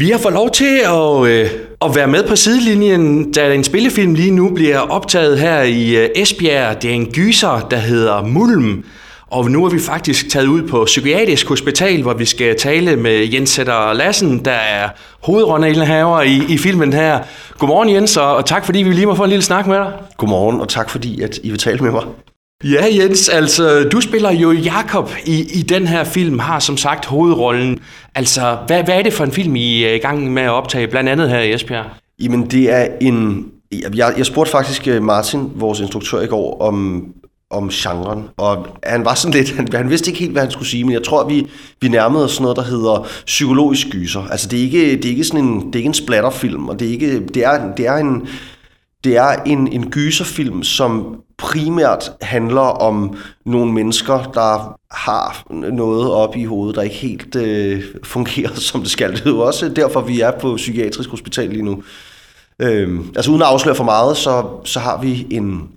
Vi 0.00 0.10
har 0.10 0.18
fået 0.18 0.34
lov 0.34 0.50
til 0.50 0.80
at, 0.84 1.26
øh, 1.26 1.50
at 1.84 1.94
være 1.94 2.06
med 2.06 2.24
på 2.28 2.36
sidelinjen, 2.36 3.32
da 3.32 3.54
en 3.54 3.64
spillefilm 3.64 4.14
lige 4.14 4.30
nu 4.30 4.50
bliver 4.54 4.78
optaget 4.78 5.38
her 5.38 5.62
i 5.62 5.96
øh, 5.96 6.08
Esbjerg. 6.14 6.82
Det 6.82 6.90
er 6.90 6.94
en 6.94 7.06
gyser, 7.06 7.66
der 7.70 7.76
hedder 7.76 8.22
Mulm. 8.22 8.84
Og 9.26 9.50
nu 9.50 9.64
er 9.64 9.70
vi 9.70 9.78
faktisk 9.78 10.30
taget 10.30 10.46
ud 10.46 10.68
på 10.68 10.84
Psykiatrisk 10.84 11.48
Hospital, 11.48 12.02
hvor 12.02 12.14
vi 12.14 12.24
skal 12.24 12.58
tale 12.58 12.96
med 12.96 13.28
Jens 13.32 13.50
Sætter 13.50 13.92
Lassen, 13.92 14.44
der 14.44 14.50
er 14.50 14.88
hovedrollenhaver 15.22 16.22
i, 16.22 16.42
i 16.48 16.58
filmen 16.58 16.92
her. 16.92 17.18
Godmorgen 17.58 17.94
Jens, 17.94 18.16
og 18.16 18.46
tak 18.46 18.64
fordi 18.64 18.78
vi 18.78 18.92
lige 18.92 19.06
må 19.06 19.14
få 19.14 19.24
en 19.24 19.30
lille 19.30 19.44
snak 19.44 19.66
med 19.66 19.76
dig. 19.76 19.92
Godmorgen, 20.16 20.60
og 20.60 20.68
tak 20.68 20.90
fordi 20.90 21.22
at 21.22 21.38
I 21.42 21.50
vil 21.50 21.58
tale 21.58 21.78
med 21.78 21.90
mig. 21.90 22.02
Ja, 22.64 22.84
Jens, 22.96 23.28
altså, 23.28 23.88
du 23.92 24.00
spiller 24.00 24.30
jo 24.32 24.52
Jakob 24.52 25.10
i, 25.24 25.58
i 25.58 25.62
den 25.62 25.86
her 25.86 26.04
film, 26.04 26.38
har 26.38 26.58
som 26.58 26.76
sagt 26.76 27.06
hovedrollen. 27.06 27.78
Altså, 28.14 28.58
hvad, 28.66 28.84
hvad 28.84 28.98
er 28.98 29.02
det 29.02 29.12
for 29.12 29.24
en 29.24 29.32
film, 29.32 29.56
I 29.56 29.84
er 29.84 29.94
i 29.94 29.98
gang 29.98 30.32
med 30.32 30.42
at 30.42 30.50
optage, 30.50 30.86
blandt 30.86 31.10
andet 31.10 31.30
her 31.30 31.40
i 31.40 31.54
Esbjerg? 31.54 31.86
Jamen, 32.22 32.46
det 32.46 32.72
er 32.72 32.88
en... 33.00 33.46
Jeg, 33.94 34.14
jeg 34.16 34.26
spurgte 34.26 34.50
faktisk 34.50 34.88
øh, 34.88 35.02
Martin, 35.02 35.50
vores 35.54 35.80
instruktør 35.80 36.20
i 36.20 36.26
går, 36.26 36.60
om, 36.60 37.04
om 37.50 37.68
genren, 37.68 38.24
og 38.36 38.66
han 38.84 39.04
var 39.04 39.14
sådan 39.14 39.34
lidt, 39.34 39.56
han, 39.56 39.68
han 39.74 39.90
vidste 39.90 40.10
ikke 40.10 40.20
helt, 40.20 40.32
hvad 40.32 40.42
han 40.42 40.50
skulle 40.50 40.68
sige, 40.68 40.84
men 40.84 40.92
jeg 40.92 41.02
tror, 41.02 41.28
vi, 41.28 41.46
vi 41.80 41.88
nærmede 41.88 42.24
os 42.24 42.40
noget, 42.40 42.56
der 42.56 42.62
hedder 42.62 43.08
psykologisk 43.26 43.86
gyser. 43.90 44.22
Altså, 44.30 44.48
det 44.48 44.58
er 44.58 44.62
ikke, 44.62 44.96
det 44.96 45.04
er 45.04 45.08
ikke 45.10 45.24
sådan 45.24 45.44
en, 45.44 45.66
det 45.66 45.74
er 45.74 45.78
ikke 45.78 45.88
en 45.88 45.94
splatterfilm, 45.94 46.68
og 46.68 46.80
det 46.80 46.88
er 46.88 46.92
ikke, 46.92 47.20
det 47.34 47.44
er, 47.44 47.74
det 47.76 47.86
er 47.86 47.96
en, 47.96 48.28
det 49.04 49.16
er 49.16 49.42
en, 49.46 49.72
en 49.72 49.90
gyserfilm, 49.90 50.62
som 50.62 51.22
primært 51.38 52.12
handler 52.22 52.60
om 52.60 53.16
nogle 53.46 53.72
mennesker, 53.72 54.22
der 54.34 54.78
har 54.90 55.44
noget 55.70 56.10
op 56.10 56.36
i 56.36 56.44
hovedet, 56.44 56.76
der 56.76 56.82
ikke 56.82 56.96
helt 56.96 57.36
øh, 57.36 57.84
fungerer, 58.04 58.54
som 58.70 58.80
det 58.80 58.90
skal. 58.90 59.12
Det 59.12 59.26
er 59.26 59.30
jo 59.30 59.40
også 59.40 59.68
derfor, 59.68 60.00
vi 60.00 60.20
er 60.20 60.30
på 60.30 60.56
Psykiatrisk 60.56 61.10
Hospital 61.10 61.48
lige 61.48 61.62
nu. 61.62 61.82
Øhm, 62.62 63.12
altså 63.16 63.30
uden 63.30 63.42
at 63.42 63.48
afsløre 63.48 63.74
for 63.74 63.84
meget, 63.84 64.16
så, 64.16 64.46
så 64.64 64.80
har 64.80 65.00
vi 65.00 65.26
en 65.30 65.68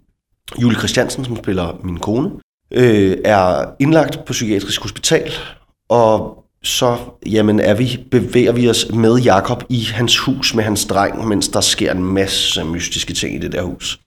Julie 0.61 0.77
Christiansen, 0.77 1.25
som 1.25 1.37
spiller 1.37 1.79
min 1.83 1.99
kone, 1.99 2.31
øh, 2.71 3.17
er 3.25 3.65
indlagt 3.79 4.25
på 4.25 4.33
Psykiatrisk 4.33 4.81
Hospital, 4.81 5.31
og 5.89 6.42
så 6.63 6.97
jamen, 7.25 7.59
er 7.59 7.73
vi, 7.73 8.05
bevæger 8.11 8.51
vi 8.51 8.69
os 8.69 8.91
med 8.93 9.17
Jakob 9.17 9.63
i 9.69 9.83
hans 9.93 10.17
hus 10.19 10.55
med 10.55 10.63
hans 10.63 10.85
dreng, 10.85 11.27
mens 11.27 11.47
der 11.47 11.61
sker 11.61 11.91
en 11.91 12.03
masse 12.03 12.63
mystiske 12.63 13.13
ting 13.13 13.35
i 13.35 13.39
det 13.39 13.51
der 13.51 13.61
hus. 13.61 13.99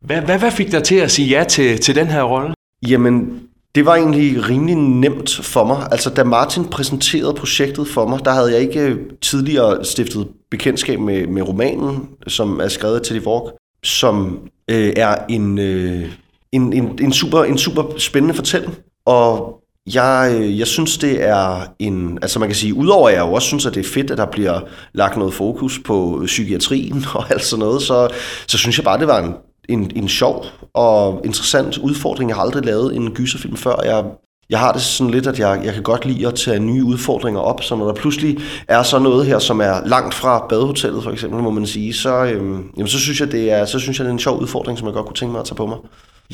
Hvad, 0.00 0.20
hvad, 0.20 0.38
hvad 0.38 0.50
fik 0.50 0.72
dig 0.72 0.82
til 0.82 0.94
at 0.94 1.10
sige 1.10 1.28
ja 1.28 1.44
til, 1.44 1.78
til 1.78 1.94
den 1.94 2.06
her 2.06 2.22
rolle? 2.22 2.54
Jamen, 2.88 3.40
det 3.74 3.86
var 3.86 3.94
egentlig 3.94 4.48
rimelig 4.48 4.76
nemt 4.76 5.40
for 5.42 5.64
mig. 5.64 5.88
Altså, 5.90 6.10
da 6.10 6.24
Martin 6.24 6.64
præsenterede 6.64 7.34
projektet 7.34 7.88
for 7.88 8.08
mig, 8.08 8.24
der 8.24 8.30
havde 8.32 8.52
jeg 8.52 8.60
ikke 8.60 8.96
tidligere 9.20 9.84
stiftet 9.84 10.28
bekendtskab 10.50 11.00
med, 11.00 11.26
med 11.26 11.42
romanen, 11.42 12.08
som 12.26 12.60
er 12.60 12.68
skrevet 12.68 12.96
af 12.96 13.02
Teddy 13.02 13.22
Vork, 13.24 13.52
som 13.84 14.40
øh, 14.70 14.92
er 14.96 15.16
en, 15.28 15.58
øh, 15.58 16.12
en, 16.52 16.72
en, 16.72 16.98
en, 17.02 17.12
super, 17.12 17.44
en 17.44 17.58
super 17.58 17.82
spændende 17.98 18.34
fortælling. 18.34 18.74
Og 19.06 19.61
jeg, 19.86 20.36
øh, 20.36 20.58
jeg 20.58 20.66
synes, 20.66 20.98
det 20.98 21.24
er 21.24 21.74
en... 21.78 22.18
Altså 22.22 22.38
man 22.38 22.48
kan 22.48 22.56
sige, 22.56 22.74
udover 22.74 23.08
at 23.08 23.14
jeg 23.14 23.20
jo 23.20 23.32
også 23.32 23.48
synes, 23.48 23.66
at 23.66 23.74
det 23.74 23.80
er 23.86 23.90
fedt, 23.90 24.10
at 24.10 24.18
der 24.18 24.26
bliver 24.26 24.60
lagt 24.92 25.16
noget 25.16 25.34
fokus 25.34 25.80
på 25.84 26.22
psykiatrien 26.26 27.04
og 27.14 27.30
alt 27.30 27.44
sådan 27.44 27.60
noget, 27.60 27.82
så, 27.82 28.08
så 28.46 28.58
synes 28.58 28.78
jeg 28.78 28.84
bare, 28.84 28.98
det 28.98 29.08
var 29.08 29.18
en, 29.18 29.34
en, 29.68 29.90
en 29.96 30.08
sjov 30.08 30.44
og 30.74 31.20
interessant 31.24 31.78
udfordring. 31.78 32.30
Jeg 32.30 32.36
har 32.36 32.42
aldrig 32.42 32.64
lavet 32.64 32.96
en 32.96 33.10
gyserfilm 33.10 33.56
før. 33.56 33.82
Jeg, 33.84 34.04
jeg 34.50 34.58
har 34.58 34.72
det 34.72 34.82
sådan 34.82 35.10
lidt, 35.10 35.26
at 35.26 35.38
jeg, 35.38 35.60
jeg 35.64 35.74
kan 35.74 35.82
godt 35.82 36.04
lide 36.04 36.26
at 36.26 36.34
tage 36.34 36.60
nye 36.60 36.84
udfordringer 36.84 37.40
op, 37.40 37.62
så 37.62 37.76
når 37.76 37.86
der 37.86 37.94
pludselig 37.94 38.38
er 38.68 38.82
så 38.82 38.98
noget 38.98 39.26
her, 39.26 39.38
som 39.38 39.60
er 39.60 39.86
langt 39.86 40.14
fra 40.14 40.46
badehotellet 40.48 41.02
for 41.02 41.10
eksempel, 41.10 41.42
må 41.42 41.50
man 41.50 41.66
sige, 41.66 41.94
så, 41.94 42.24
øhm, 42.24 42.70
jamen, 42.76 42.88
så, 42.88 42.98
synes 42.98 43.20
jeg, 43.20 43.32
det 43.32 43.52
er, 43.52 43.64
så 43.64 43.78
synes 43.78 43.98
jeg, 43.98 44.04
det 44.04 44.10
er 44.10 44.12
en 44.12 44.18
sjov 44.18 44.40
udfordring, 44.40 44.78
som 44.78 44.86
jeg 44.86 44.94
godt 44.94 45.06
kunne 45.06 45.16
tænke 45.16 45.32
mig 45.32 45.40
at 45.40 45.46
tage 45.46 45.56
på 45.56 45.66
mig. 45.66 45.78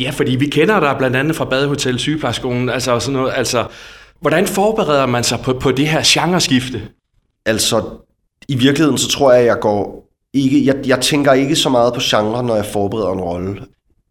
Ja, 0.01 0.11
fordi 0.11 0.37
vi 0.37 0.47
kender 0.47 0.81
dig 0.81 0.95
blandt 0.99 1.17
andet 1.17 1.37
fra 1.37 1.45
Badehotel 1.45 1.99
Sygeplejerskolen, 1.99 2.69
altså 2.69 3.01
sådan 3.01 3.19
noget, 3.19 3.33
altså, 3.37 3.67
hvordan 4.21 4.47
forbereder 4.47 5.07
man 5.07 5.25
sig 5.25 5.41
på, 5.45 5.53
på 5.53 5.73
det 5.73 5.89
her 5.89 6.01
genreskifte? 6.05 6.83
Altså, 7.47 7.83
i 8.49 8.57
virkeligheden, 8.57 8.99
så 8.99 9.09
tror 9.09 9.33
jeg, 9.33 9.41
at 9.41 9.47
jeg 9.47 9.59
går 9.61 10.09
ikke, 10.35 10.67
jeg, 10.67 10.77
jeg 10.87 11.01
tænker 11.01 11.33
ikke 11.33 11.57
så 11.57 11.69
meget 11.69 11.95
på 11.95 12.01
genre, 12.03 12.43
når 12.43 12.55
jeg 12.55 12.67
forbereder 12.67 13.13
en 13.13 13.21
rolle. 13.21 13.63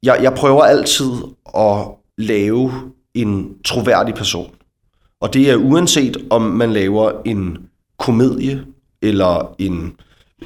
Jeg, 0.03 0.19
jeg 0.21 0.33
prøver 0.33 0.63
altid 0.63 1.11
at 1.57 1.77
lave 2.17 2.71
en 3.13 3.49
troværdig 3.65 4.15
person. 4.15 4.51
Og 5.21 5.33
det 5.33 5.49
er 5.51 5.55
uanset 5.55 6.17
om 6.29 6.41
man 6.41 6.73
laver 6.73 7.11
en 7.25 7.57
komedie, 7.99 8.63
eller 9.01 9.55
en 9.59 9.93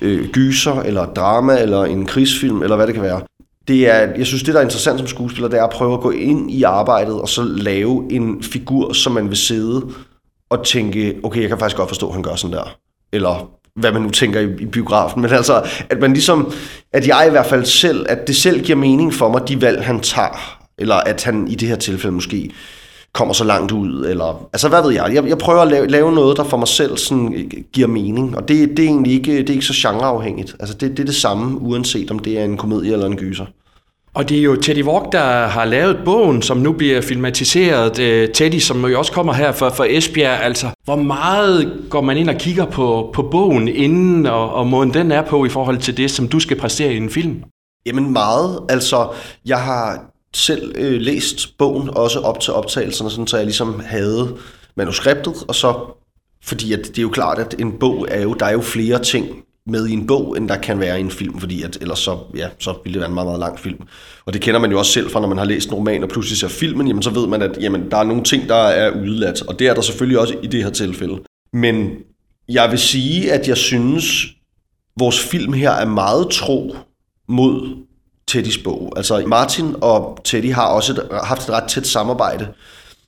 øh, 0.01 0.29
gyser, 0.29 0.81
eller 0.81 1.05
drama, 1.05 1.61
eller 1.61 1.83
en 1.83 2.05
krigsfilm, 2.05 2.61
eller 2.63 2.75
hvad 2.75 2.87
det 2.87 2.93
kan 2.93 3.03
være 3.03 3.21
det 3.67 3.89
er, 3.89 4.13
jeg 4.17 4.25
synes, 4.25 4.43
det 4.43 4.53
der 4.53 4.59
er 4.59 4.63
interessant 4.63 4.99
som 4.99 5.07
skuespiller, 5.07 5.49
det 5.49 5.59
er 5.59 5.63
at 5.63 5.69
prøve 5.69 5.93
at 5.93 6.01
gå 6.01 6.11
ind 6.11 6.51
i 6.51 6.63
arbejdet, 6.63 7.21
og 7.21 7.29
så 7.29 7.43
lave 7.43 8.11
en 8.11 8.43
figur, 8.43 8.93
som 8.93 9.13
man 9.13 9.29
vil 9.29 9.37
sidde 9.37 9.89
og 10.49 10.65
tænke, 10.65 11.19
okay, 11.23 11.41
jeg 11.41 11.49
kan 11.49 11.59
faktisk 11.59 11.77
godt 11.77 11.89
forstå, 11.89 12.07
at 12.07 12.13
han 12.13 12.23
gør 12.23 12.35
sådan 12.35 12.57
der. 12.57 12.77
Eller 13.13 13.51
hvad 13.75 13.91
man 13.91 14.01
nu 14.01 14.09
tænker 14.09 14.39
i, 14.39 14.61
i 14.61 14.65
biografen, 14.65 15.21
men 15.21 15.31
altså, 15.31 15.69
at 15.89 15.99
man 15.99 16.13
ligesom, 16.13 16.53
at 16.93 17.07
jeg 17.07 17.25
i 17.27 17.31
hvert 17.31 17.45
fald 17.45 17.65
selv, 17.65 18.05
at 18.09 18.27
det 18.27 18.35
selv 18.35 18.63
giver 18.63 18.77
mening 18.77 19.13
for 19.13 19.29
mig, 19.29 19.47
de 19.47 19.61
valg, 19.61 19.83
han 19.83 19.99
tager, 19.99 20.59
eller 20.77 20.95
at 20.95 21.23
han 21.23 21.47
i 21.47 21.55
det 21.55 21.67
her 21.67 21.75
tilfælde 21.75 22.15
måske 22.15 22.51
kommer 23.13 23.33
så 23.33 23.43
langt 23.43 23.71
ud, 23.71 24.05
eller, 24.05 24.49
altså 24.53 24.69
hvad 24.69 24.81
ved 24.81 24.91
jeg, 24.91 25.11
jeg, 25.13 25.27
jeg 25.27 25.37
prøver 25.37 25.61
at 25.61 25.67
lave, 25.67 25.87
lave 25.87 26.11
noget, 26.11 26.37
der 26.37 26.43
for 26.43 26.57
mig 26.57 26.67
selv 26.67 26.97
sådan, 26.97 27.33
øh, 27.33 27.63
giver 27.73 27.87
mening, 27.87 28.37
og 28.37 28.47
det, 28.47 28.69
det 28.69 28.79
er 28.79 28.89
egentlig 28.89 29.13
ikke, 29.13 29.37
det 29.37 29.49
er 29.49 29.53
ikke 29.53 29.65
så 29.65 29.89
genreafhængigt, 29.89 30.55
altså 30.59 30.75
det, 30.75 30.91
det 30.91 30.99
er 30.99 31.05
det 31.05 31.15
samme, 31.15 31.61
uanset 31.61 32.11
om 32.11 32.19
det 32.19 32.39
er 32.39 32.43
en 32.43 32.57
komedie 32.57 32.93
eller 32.93 33.05
en 33.05 33.15
gyser. 33.15 33.45
Og 34.13 34.29
det 34.29 34.37
er 34.37 34.41
jo 34.41 34.55
Teddy 34.55 34.83
Walk, 34.83 35.11
der 35.11 35.47
har 35.47 35.65
lavet 35.65 35.99
bogen, 36.05 36.41
som 36.41 36.57
nu 36.57 36.71
bliver 36.71 37.01
filmatiseret. 37.01 37.99
Øh, 37.99 38.29
Teddy, 38.29 38.59
som 38.59 38.85
jo 38.85 38.99
også 38.99 39.11
kommer 39.11 39.33
her 39.33 39.51
fra, 39.51 39.69
fra 39.69 39.85
Esbjerg. 39.89 40.43
Altså, 40.43 40.67
hvor 40.85 40.95
meget 40.95 41.81
går 41.89 42.01
man 42.01 42.17
ind 42.17 42.29
og 42.29 42.35
kigger 42.35 42.65
på, 42.65 43.11
på 43.13 43.21
bogen 43.21 43.67
inden, 43.67 44.25
og, 44.25 44.53
og 44.53 44.67
måden 44.67 44.93
den 44.93 45.11
er 45.11 45.21
på 45.21 45.45
i 45.45 45.49
forhold 45.49 45.77
til 45.77 45.97
det, 45.97 46.11
som 46.11 46.27
du 46.27 46.39
skal 46.39 46.59
præstere 46.59 46.93
i 46.93 46.97
en 46.97 47.09
film? 47.09 47.43
Jamen 47.85 48.13
meget. 48.13 48.59
Altså, 48.69 49.07
jeg 49.45 49.57
har 49.57 50.10
selv 50.35 50.71
øh, 50.75 51.01
læst 51.01 51.57
bogen, 51.57 51.89
også 51.89 52.19
op 52.19 52.39
til 52.39 52.53
optagelserne, 52.53 53.09
sådan, 53.09 53.27
så 53.27 53.37
jeg 53.37 53.45
ligesom 53.45 53.79
havde 53.85 54.37
manuskriptet, 54.75 55.33
og 55.47 55.55
så, 55.55 55.75
fordi 56.43 56.73
at 56.73 56.79
det 56.79 56.97
er 56.97 57.01
jo 57.01 57.09
klart, 57.09 57.39
at 57.39 57.55
en 57.59 57.79
bog 57.79 58.07
er 58.09 58.21
jo, 58.21 58.33
der 58.33 58.45
er 58.45 58.51
jo 58.51 58.61
flere 58.61 59.03
ting 59.03 59.27
med 59.65 59.87
i 59.87 59.93
en 59.93 60.07
bog, 60.07 60.37
end 60.37 60.49
der 60.49 60.57
kan 60.57 60.79
være 60.79 60.97
i 60.97 61.01
en 61.01 61.11
film, 61.11 61.39
fordi 61.39 61.63
at, 61.63 61.77
ellers 61.81 61.99
så, 61.99 62.17
ja, 62.35 62.47
så 62.59 62.73
ville 62.83 62.93
det 62.93 62.99
være 62.99 63.09
en 63.09 63.13
meget, 63.13 63.27
meget 63.27 63.39
lang 63.39 63.59
film. 63.59 63.79
Og 64.25 64.33
det 64.33 64.41
kender 64.41 64.59
man 64.59 64.71
jo 64.71 64.79
også 64.79 64.91
selv 64.91 65.09
fra, 65.09 65.19
når 65.19 65.27
man 65.27 65.37
har 65.37 65.45
læst 65.45 65.69
en 65.69 65.73
roman 65.73 66.03
og 66.03 66.09
pludselig 66.09 66.37
ser 66.37 66.47
filmen, 66.47 66.87
jamen 66.87 67.03
så 67.03 67.09
ved 67.09 67.27
man, 67.27 67.41
at 67.41 67.57
jamen, 67.61 67.91
der 67.91 67.97
er 67.97 68.03
nogle 68.03 68.23
ting, 68.23 68.49
der 68.49 68.55
er 68.55 69.01
udeladt, 69.01 69.41
og 69.41 69.59
det 69.59 69.67
er 69.67 69.73
der 69.73 69.81
selvfølgelig 69.81 70.19
også 70.19 70.35
i 70.43 70.47
det 70.47 70.63
her 70.63 70.69
tilfælde. 70.69 71.19
Men 71.53 71.89
jeg 72.49 72.71
vil 72.71 72.79
sige, 72.79 73.31
at 73.33 73.47
jeg 73.47 73.57
synes, 73.57 74.27
vores 74.99 75.19
film 75.19 75.53
her 75.53 75.71
er 75.71 75.85
meget 75.85 76.29
tro 76.29 76.75
mod 77.27 77.77
Teddys 78.31 78.57
bog. 78.57 78.93
Altså 78.95 79.23
Martin 79.27 79.75
og 79.81 80.17
Teddy 80.23 80.53
har 80.53 80.67
også 80.67 80.93
et, 80.93 81.07
haft 81.23 81.41
et 81.41 81.49
ret 81.49 81.63
tæt 81.69 81.87
samarbejde 81.87 82.47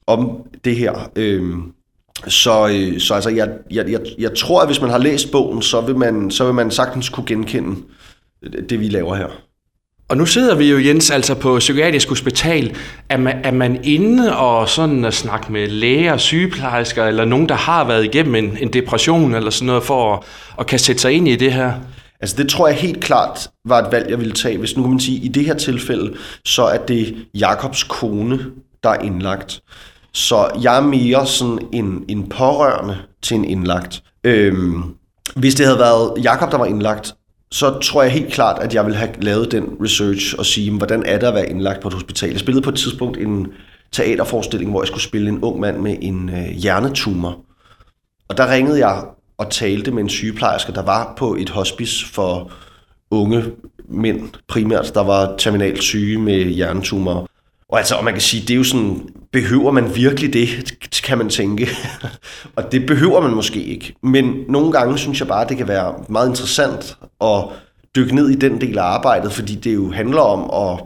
om 0.07 0.29
det 0.65 0.75
her. 0.75 1.09
Øhm, 1.15 1.71
så, 2.27 2.67
øh, 2.67 2.99
så 2.99 3.13
altså, 3.13 3.29
jeg, 3.29 3.49
jeg, 3.71 3.89
jeg, 3.89 3.99
jeg 4.19 4.35
tror, 4.37 4.61
at 4.61 4.67
hvis 4.67 4.81
man 4.81 4.89
har 4.89 4.97
læst 4.97 5.31
bogen, 5.31 5.61
så 5.61 5.81
vil 5.81 5.97
man, 5.97 6.31
så 6.31 6.45
vil 6.45 6.53
man 6.53 6.71
sagtens 6.71 7.09
kunne 7.09 7.25
genkende 7.25 7.75
det, 8.69 8.79
vi 8.79 8.87
laver 8.87 9.15
her. 9.15 9.27
Og 10.09 10.17
nu 10.17 10.25
sidder 10.25 10.55
vi 10.55 10.69
jo, 10.71 10.79
Jens, 10.79 11.11
altså 11.11 11.35
på 11.35 11.59
Psykiatrisk 11.59 12.09
Hospital. 12.09 12.75
Er 13.09 13.17
man, 13.17 13.35
er 13.43 13.51
man 13.51 13.79
inde 13.83 14.37
og 14.37 14.69
sådan 14.69 15.05
at 15.05 15.13
snakke 15.13 15.51
med 15.51 15.67
læger, 15.67 16.17
sygeplejersker, 16.17 17.05
eller 17.05 17.25
nogen, 17.25 17.49
der 17.49 17.55
har 17.55 17.83
været 17.83 18.05
igennem 18.05 18.35
en, 18.35 18.57
en 18.61 18.73
depression 18.73 19.35
eller 19.35 19.49
sådan 19.49 19.65
noget, 19.65 19.83
for 19.83 20.13
at, 20.13 20.23
at 20.59 20.67
kan 20.67 20.79
sætte 20.79 21.01
sig 21.01 21.11
ind 21.11 21.27
i 21.27 21.35
det 21.35 21.53
her? 21.53 21.73
Altså 22.23 22.35
det 22.37 22.49
tror 22.49 22.67
jeg 22.67 22.77
helt 22.77 23.03
klart 23.03 23.49
var 23.65 23.79
et 23.79 23.91
valg, 23.91 24.09
jeg 24.09 24.19
ville 24.19 24.33
tage. 24.33 24.57
Hvis 24.57 24.77
nu 24.77 24.83
kan 24.83 24.89
man 24.89 24.99
sige, 24.99 25.17
i 25.17 25.27
det 25.27 25.45
her 25.45 25.53
tilfælde, 25.53 26.13
så 26.45 26.63
er 26.63 26.77
det 26.77 27.15
Jakobs 27.33 27.83
kone, 27.83 28.39
der 28.83 28.89
er 28.89 29.01
indlagt. 29.01 29.61
Så 30.13 30.49
jeg 30.61 30.77
er 30.77 30.81
mere 30.81 31.27
sådan 31.27 31.59
en, 31.73 32.05
en 32.09 32.29
pårørende 32.29 32.97
til 33.21 33.35
en 33.35 33.45
indlagt. 33.45 34.03
Øhm, 34.23 34.83
hvis 35.35 35.55
det 35.55 35.65
havde 35.65 35.79
været 35.79 36.23
Jakob 36.23 36.51
der 36.51 36.57
var 36.57 36.65
indlagt, 36.65 37.13
så 37.51 37.79
tror 37.79 38.03
jeg 38.03 38.11
helt 38.11 38.33
klart, 38.33 38.61
at 38.61 38.73
jeg 38.73 38.85
ville 38.85 38.97
have 38.97 39.11
lavet 39.21 39.51
den 39.51 39.63
research 39.81 40.35
og 40.37 40.45
sige, 40.45 40.77
hvordan 40.77 41.03
er 41.05 41.19
det 41.19 41.27
at 41.27 41.33
være 41.33 41.49
indlagt 41.49 41.81
på 41.81 41.87
et 41.87 41.93
hospital. 41.93 42.31
Jeg 42.31 42.39
spillede 42.39 42.63
på 42.63 42.69
et 42.69 42.75
tidspunkt 42.75 43.17
en 43.17 43.47
teaterforestilling, 43.91 44.71
hvor 44.71 44.81
jeg 44.81 44.87
skulle 44.87 45.03
spille 45.03 45.29
en 45.29 45.39
ung 45.41 45.59
mand 45.59 45.77
med 45.77 45.97
en 46.01 46.29
øh, 46.29 46.49
hjernetumor. 46.49 47.39
Og 48.29 48.37
der 48.37 48.51
ringede 48.51 48.87
jeg 48.87 49.03
og 49.37 49.49
talte 49.49 49.91
med 49.91 50.03
en 50.03 50.09
sygeplejerske, 50.09 50.73
der 50.73 50.81
var 50.81 51.13
på 51.17 51.35
et 51.35 51.49
hospice 51.49 52.05
for 52.05 52.51
unge 53.11 53.43
mænd 53.89 54.29
primært, 54.47 54.91
der 54.93 55.03
var 55.03 55.35
terminalt 55.37 55.83
syge 55.83 56.17
med 56.17 56.45
hjernetumorer. 56.45 57.25
Og 57.69 57.77
altså, 57.77 57.95
og 57.95 58.03
man 58.03 58.13
kan 58.13 58.21
sige, 58.21 58.41
det 58.41 58.49
er 58.49 58.57
jo 58.57 58.63
sådan, 58.63 59.09
behøver 59.31 59.71
man 59.71 59.95
virkelig 59.95 60.33
det, 60.33 60.49
kan 61.03 61.17
man 61.17 61.29
tænke. 61.29 61.69
og 62.55 62.71
det 62.71 62.85
behøver 62.85 63.21
man 63.21 63.31
måske 63.31 63.63
ikke. 63.63 63.95
Men 64.03 64.45
nogle 64.49 64.71
gange 64.71 64.97
synes 64.97 65.19
jeg 65.19 65.27
bare, 65.27 65.47
det 65.47 65.57
kan 65.57 65.67
være 65.67 65.95
meget 66.09 66.29
interessant 66.29 66.97
at 67.21 67.43
dykke 67.95 68.15
ned 68.15 68.29
i 68.29 68.35
den 68.35 68.61
del 68.61 68.77
af 68.77 68.83
arbejdet, 68.83 69.31
fordi 69.31 69.55
det 69.55 69.75
jo 69.75 69.91
handler 69.91 70.21
om 70.21 70.69
at 70.69 70.85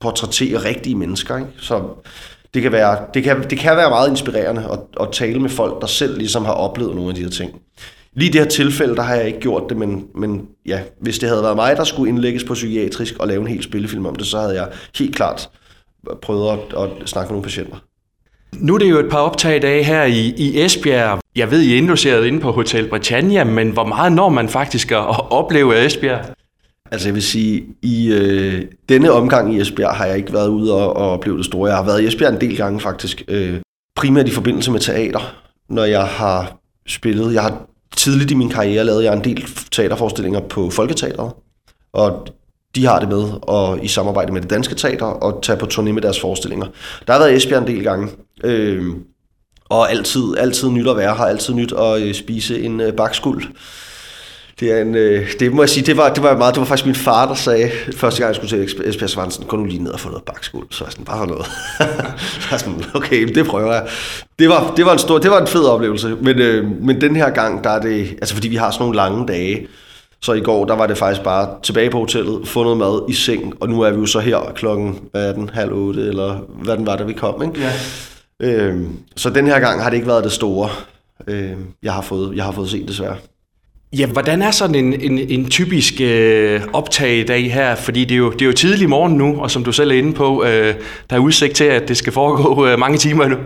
portrættere 0.00 0.64
rigtige 0.64 0.94
mennesker. 0.94 1.36
Ikke? 1.36 1.50
Så 1.58 1.82
det 2.54 2.62
kan, 2.62 2.72
være, 2.72 2.98
det, 3.14 3.24
kan, 3.24 3.42
det 3.50 3.58
kan 3.58 3.76
være 3.76 3.90
meget 3.90 4.10
inspirerende 4.10 4.68
at, 4.72 4.78
at 5.00 5.08
tale 5.12 5.40
med 5.40 5.50
folk, 5.50 5.80
der 5.80 5.86
selv 5.86 6.18
ligesom 6.18 6.44
har 6.44 6.52
oplevet 6.52 6.94
nogle 6.94 7.08
af 7.10 7.14
de 7.14 7.22
her 7.22 7.30
ting. 7.30 7.60
Lige 8.12 8.28
i 8.28 8.32
det 8.32 8.40
her 8.40 8.48
tilfælde, 8.48 8.96
der 8.96 9.02
har 9.02 9.14
jeg 9.14 9.26
ikke 9.26 9.40
gjort 9.40 9.62
det, 9.68 9.76
men, 9.76 10.06
men 10.14 10.46
ja, 10.66 10.80
hvis 11.00 11.18
det 11.18 11.28
havde 11.28 11.42
været 11.42 11.56
mig, 11.56 11.76
der 11.76 11.84
skulle 11.84 12.08
indlægges 12.08 12.44
på 12.44 12.54
psykiatrisk 12.54 13.14
og 13.18 13.28
lave 13.28 13.40
en 13.40 13.46
hel 13.46 13.62
spillefilm 13.62 14.06
om 14.06 14.16
det, 14.16 14.26
så 14.26 14.38
havde 14.38 14.54
jeg 14.54 14.68
helt 14.98 15.16
klart 15.16 15.50
prøvet 16.22 16.50
at, 16.50 16.58
at 16.82 17.08
snakke 17.08 17.28
med 17.28 17.34
nogle 17.34 17.44
patienter. 17.44 17.76
Nu 18.52 18.74
er 18.74 18.78
det 18.78 18.90
jo 18.90 18.98
et 18.98 19.10
par 19.10 19.18
optag 19.18 19.62
dage 19.62 19.84
her 19.84 20.04
i, 20.04 20.34
i 20.36 20.64
Esbjerg. 20.64 21.20
Jeg 21.36 21.50
ved, 21.50 21.62
I 21.62 21.72
er 21.72 21.76
indlogeret 21.76 22.26
inde 22.26 22.40
på 22.40 22.52
Hotel 22.52 22.88
Britannia, 22.88 23.44
men 23.44 23.70
hvor 23.70 23.84
meget 23.84 24.12
når 24.12 24.28
man 24.28 24.48
faktisk 24.48 24.90
at 24.90 25.32
opleve 25.32 25.86
Esbjerg? 25.86 26.24
Altså 26.90 27.08
jeg 27.08 27.14
vil 27.14 27.22
sige, 27.22 27.64
i 27.82 28.12
øh, 28.12 28.64
denne 28.88 29.12
omgang 29.12 29.54
i 29.54 29.60
Esbjerg 29.60 29.96
har 29.96 30.06
jeg 30.06 30.16
ikke 30.16 30.32
været 30.32 30.48
ude 30.48 30.74
og, 30.74 30.96
og 30.96 31.10
opleve 31.10 31.36
det 31.36 31.44
store. 31.44 31.68
Jeg 31.68 31.76
har 31.76 31.84
været 31.84 32.02
i 32.02 32.06
Esbjerg 32.06 32.34
en 32.34 32.40
del 32.40 32.56
gange 32.56 32.80
faktisk. 32.80 33.22
Øh, 33.28 33.60
primært 33.96 34.28
i 34.28 34.30
forbindelse 34.30 34.70
med 34.70 34.80
teater, 34.80 35.36
når 35.68 35.84
jeg 35.84 36.04
har 36.04 36.58
spillet. 36.86 37.34
Jeg 37.34 37.42
har 37.42 37.66
tidligt 37.96 38.30
i 38.30 38.34
min 38.34 38.48
karriere 38.48 38.84
lavet 38.84 39.04
jeg 39.04 39.12
en 39.12 39.24
del 39.24 39.48
teaterforestillinger 39.72 40.40
på 40.40 40.70
Folketeateret. 40.70 41.32
Og 41.92 42.26
de 42.74 42.86
har 42.86 43.00
det 43.00 43.08
med, 43.08 43.24
og 43.42 43.84
i 43.84 43.88
samarbejde 43.88 44.32
med 44.32 44.40
det 44.40 44.50
danske 44.50 44.74
teater, 44.74 45.06
og 45.06 45.42
tage 45.42 45.58
på 45.58 45.66
turné 45.66 45.92
med 45.92 46.02
deres 46.02 46.20
forestillinger. 46.20 46.66
Der 47.06 47.12
har 47.12 47.20
været 47.20 47.36
Esbjerg 47.36 47.62
en 47.62 47.66
del 47.66 47.84
gange. 47.84 48.08
Øh, 48.44 48.84
og 49.68 49.90
altid, 49.90 50.36
altid 50.38 50.70
nyt 50.70 50.88
at 50.88 50.96
være 50.96 51.14
har 51.14 51.26
altid 51.26 51.54
nyt 51.54 51.72
at 51.72 52.02
øh, 52.02 52.14
spise 52.14 52.62
en 52.62 52.80
øh, 52.80 52.92
bakskuld. 52.92 53.44
Det, 54.60 54.72
er 54.72 54.82
en, 54.82 54.94
øh, 54.94 55.32
det 55.40 55.52
må 55.52 55.62
jeg 55.62 55.68
sige, 55.68 55.86
det 55.86 55.96
var, 55.96 56.14
det 56.14 56.22
var 56.22 56.36
meget, 56.36 56.54
det 56.54 56.60
var 56.60 56.66
faktisk 56.66 56.86
min 56.86 56.94
far, 56.94 57.26
der 57.28 57.34
sagde, 57.34 57.70
første 57.96 58.20
gang 58.20 58.28
jeg 58.28 58.36
skulle 58.36 58.66
til 58.66 58.88
Esbjerg 58.88 59.10
Svansen, 59.10 59.44
gå 59.44 59.56
nu 59.56 59.64
lige 59.64 59.82
ned 59.82 59.90
og 59.90 60.00
få 60.00 60.08
noget 60.08 60.24
bakskuld. 60.24 60.66
Så 60.70 60.84
jeg 60.84 60.92
sådan, 60.92 61.04
bare 61.04 61.26
noget. 61.26 61.46
så 62.40 62.48
jeg 62.50 62.60
sådan, 62.60 62.84
okay, 62.94 63.34
det 63.34 63.46
prøver 63.46 63.72
jeg. 63.72 63.86
Det 64.38 64.48
var, 64.48 64.72
det 64.76 64.86
var 64.86 64.92
en 64.92 64.98
stor, 64.98 65.18
det 65.18 65.30
var 65.30 65.40
en 65.40 65.46
fed 65.46 65.64
oplevelse. 65.64 66.16
Men, 66.22 66.38
øh, 66.38 66.82
men 66.82 67.00
den 67.00 67.16
her 67.16 67.30
gang, 67.30 67.64
der 67.64 67.70
er 67.70 67.80
det, 67.80 68.08
altså 68.10 68.34
fordi 68.34 68.48
vi 68.48 68.56
har 68.56 68.70
sådan 68.70 68.82
nogle 68.82 68.96
lange 68.96 69.26
dage, 69.26 69.66
så 70.20 70.32
i 70.32 70.40
går, 70.40 70.64
der 70.64 70.76
var 70.76 70.86
det 70.86 70.98
faktisk 70.98 71.22
bare 71.22 71.48
tilbage 71.62 71.90
på 71.90 71.98
hotellet, 71.98 72.48
få 72.48 72.62
noget 72.62 72.78
mad 72.78 73.00
i 73.08 73.12
seng, 73.12 73.54
og 73.60 73.68
nu 73.68 73.80
er 73.80 73.90
vi 73.90 74.00
jo 74.00 74.06
så 74.06 74.20
her 74.20 74.52
klokken, 74.54 74.98
hvad 75.10 75.28
er 75.28 75.32
den, 75.32 75.50
halv 75.52 75.72
otte, 75.72 76.00
eller 76.00 76.38
hvad 76.62 76.76
den 76.76 76.86
var, 76.86 76.96
da 76.96 77.04
vi 77.04 77.12
kom, 77.12 77.42
ikke? 77.42 77.60
Ja. 77.60 77.72
Øh, 78.40 78.80
så 79.16 79.30
den 79.30 79.46
her 79.46 79.60
gang 79.60 79.82
har 79.82 79.90
det 79.90 79.96
ikke 79.96 80.08
været 80.08 80.24
det 80.24 80.32
store, 80.32 80.70
øh, 81.26 81.52
jeg, 81.82 81.92
har 81.92 82.02
fået, 82.02 82.36
jeg 82.36 82.44
har 82.44 82.52
fået 82.52 82.70
set 82.70 82.88
desværre. 82.88 83.16
Ja, 83.92 84.06
hvordan 84.06 84.42
er 84.42 84.50
sådan 84.50 84.74
en, 84.74 85.00
en, 85.00 85.18
en 85.18 85.50
typisk 85.50 85.94
øh, 86.00 86.60
optag 86.72 87.18
i 87.18 87.24
dag 87.24 87.52
her? 87.52 87.74
Fordi 87.74 88.04
det 88.04 88.14
er, 88.14 88.18
jo, 88.18 88.32
det 88.32 88.42
er 88.42 88.46
jo 88.46 88.52
tidlig 88.52 88.88
morgen 88.88 89.12
nu, 89.12 89.40
og 89.40 89.50
som 89.50 89.64
du 89.64 89.72
selv 89.72 89.90
er 89.90 89.94
inde 89.94 90.12
på, 90.12 90.44
øh, 90.44 90.74
der 91.10 91.16
er 91.16 91.20
udsigt 91.20 91.54
til, 91.54 91.64
at 91.64 91.88
det 91.88 91.96
skal 91.96 92.12
foregå 92.12 92.66
øh, 92.66 92.78
mange 92.78 92.98
timer 92.98 93.28
nu. 93.28 93.36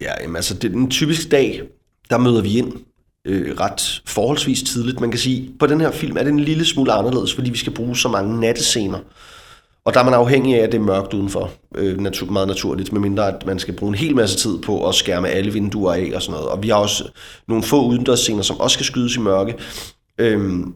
Ja, 0.00 0.12
jamen, 0.22 0.36
altså 0.36 0.54
det, 0.54 0.72
er 0.72 0.76
en 0.76 0.90
typisk 0.90 1.30
dag, 1.30 1.62
der 2.10 2.18
møder 2.18 2.42
vi 2.42 2.58
ind 2.58 2.72
øh, 3.26 3.56
ret 3.60 4.02
forholdsvis 4.06 4.62
tidligt. 4.62 5.00
Man 5.00 5.10
kan 5.10 5.18
sige, 5.18 5.50
på 5.58 5.66
den 5.66 5.80
her 5.80 5.90
film 5.90 6.16
er 6.16 6.22
det 6.22 6.32
en 6.32 6.40
lille 6.40 6.64
smule 6.64 6.92
anderledes, 6.92 7.34
fordi 7.34 7.50
vi 7.50 7.58
skal 7.58 7.74
bruge 7.74 7.96
så 7.96 8.08
mange 8.08 8.40
nattescener. 8.40 8.98
Og 9.84 9.94
der 9.94 10.00
er 10.00 10.04
man 10.04 10.14
afhængig 10.14 10.54
af, 10.54 10.64
at 10.64 10.72
det 10.72 10.78
er 10.78 10.82
mørkt 10.82 11.14
udenfor. 11.14 11.50
Øh, 11.74 12.00
natur, 12.00 12.26
meget 12.26 12.48
naturligt, 12.48 12.92
medmindre 12.92 13.36
at 13.36 13.46
man 13.46 13.58
skal 13.58 13.76
bruge 13.76 13.90
en 13.90 13.94
hel 13.94 14.16
masse 14.16 14.36
tid 14.36 14.58
på 14.58 14.88
at 14.88 14.94
skærme 14.94 15.28
alle 15.28 15.52
vinduer 15.52 15.92
af 15.92 16.12
og 16.14 16.22
sådan 16.22 16.32
noget. 16.32 16.48
Og 16.48 16.62
vi 16.62 16.68
har 16.68 16.76
også 16.76 17.08
nogle 17.48 17.64
få 17.64 17.86
udendørsscener, 17.86 18.42
som 18.42 18.60
også 18.60 18.74
skal 18.74 18.86
skydes 18.86 19.16
i 19.16 19.20
mørke. 19.20 19.54
Øhm, 20.18 20.74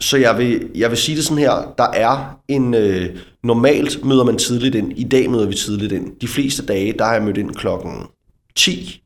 så 0.00 0.16
jeg 0.16 0.38
vil, 0.38 0.70
jeg 0.74 0.90
vil 0.90 0.98
sige 0.98 1.16
det 1.16 1.24
sådan 1.24 1.38
her, 1.38 1.74
der 1.78 1.88
er 1.92 2.40
en, 2.48 2.74
øh, 2.74 3.16
normalt 3.44 4.04
møder 4.04 4.24
man 4.24 4.38
tidligt 4.38 4.74
ind, 4.74 4.92
i 4.98 5.04
dag 5.04 5.30
møder 5.30 5.46
vi 5.46 5.54
tidligt 5.54 5.92
ind. 5.92 6.20
De 6.20 6.28
fleste 6.28 6.66
dage, 6.66 6.92
der 6.92 7.04
har 7.04 7.12
jeg 7.12 7.22
mødt 7.22 7.36
ind 7.36 7.54
klokken 7.54 7.92
10, 8.56 9.02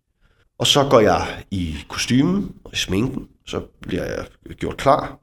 og 0.59 0.67
så 0.67 0.87
går 0.91 1.01
jeg 1.01 1.27
i 1.51 1.77
kostymen 1.89 2.53
og 2.65 2.73
i 2.73 2.77
sminken, 2.77 3.23
så 3.47 3.61
bliver 3.83 4.05
jeg 4.05 4.25
gjort 4.57 4.77
klar, 4.77 5.19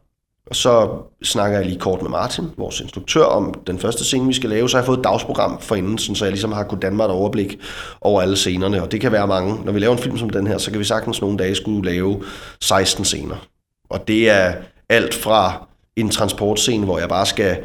og 0.48 0.56
så 0.56 0.90
snakker 1.24 1.58
jeg 1.58 1.66
lige 1.66 1.80
kort 1.80 2.02
med 2.02 2.10
Martin, 2.10 2.46
vores 2.58 2.80
instruktør, 2.80 3.24
om 3.24 3.54
den 3.68 3.80
første 3.80 4.04
scene, 4.04 4.28
vi 4.28 4.34
skal 4.34 4.50
lave. 4.50 4.70
Så 4.70 4.78
har 4.78 4.82
jeg 4.82 4.86
fået 4.86 4.98
et 4.98 5.04
dagsprogram 5.04 5.62
for 5.62 5.76
inden, 5.76 5.98
så 5.98 6.26
jeg 6.26 6.32
ligesom 6.32 6.52
har 6.52 6.64
kunnet 6.64 6.82
danne 6.82 6.98
mig 6.98 7.06
et 7.06 7.12
overblik 7.12 7.60
over 8.02 8.22
alle 8.22 8.38
scenerne. 8.38 8.82
Og 8.82 8.92
det 8.92 9.02
kan 9.02 9.12
være 9.12 9.28
mange. 9.28 9.66
Når 9.66 9.72
vi 9.72 9.80
laver 9.80 9.94
en 9.94 10.00
film 10.04 10.18
som 10.18 10.30
den 10.30 10.48
her, 10.48 10.58
så 10.58 10.72
kan 10.72 10.80
vi 10.80 10.86
sagtens 10.86 11.22
nogle 11.22 11.38
dage 11.38 11.56
skulle 11.56 11.92
lave 11.92 12.24
16 12.62 13.06
scener. 13.06 13.48
Og 13.90 14.08
det 14.08 14.30
er 14.30 14.54
alt 14.90 15.14
fra 15.14 15.68
en 15.96 16.10
transportscene, 16.10 16.86
hvor 16.86 17.00
jeg 17.00 17.10
bare 17.10 17.26
skal 17.26 17.58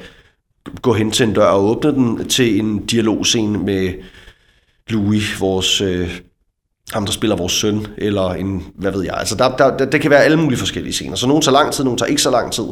gå 0.83 0.93
hen 0.93 1.11
til 1.11 1.29
en 1.29 1.35
dør 1.35 1.47
og 1.47 1.65
åbne 1.65 1.93
den, 1.93 2.29
til 2.29 2.59
en 2.59 2.87
dialogscene 2.87 3.59
med 3.59 3.93
Louis, 4.89 5.41
vores 5.41 5.81
øh, 5.81 6.21
ham, 6.93 7.05
der 7.05 7.13
spiller 7.13 7.37
vores 7.37 7.53
søn, 7.53 7.87
eller 7.99 8.31
en, 8.31 8.67
hvad 8.75 8.93
ved 8.93 9.05
jeg. 9.05 9.15
Altså, 9.15 9.35
der, 9.35 9.57
der, 9.57 9.77
der, 9.77 9.85
det 9.85 10.01
kan 10.01 10.11
være 10.11 10.25
alle 10.25 10.37
mulige 10.37 10.59
forskellige 10.59 10.93
scener. 10.93 11.17
Så 11.17 11.27
nogle 11.27 11.43
tager 11.43 11.53
lang 11.53 11.73
tid, 11.73 11.85
nogle 11.85 11.99
tager 11.99 12.09
ikke 12.09 12.23
så 12.23 12.31
lang 12.31 12.53
tid. 12.53 12.65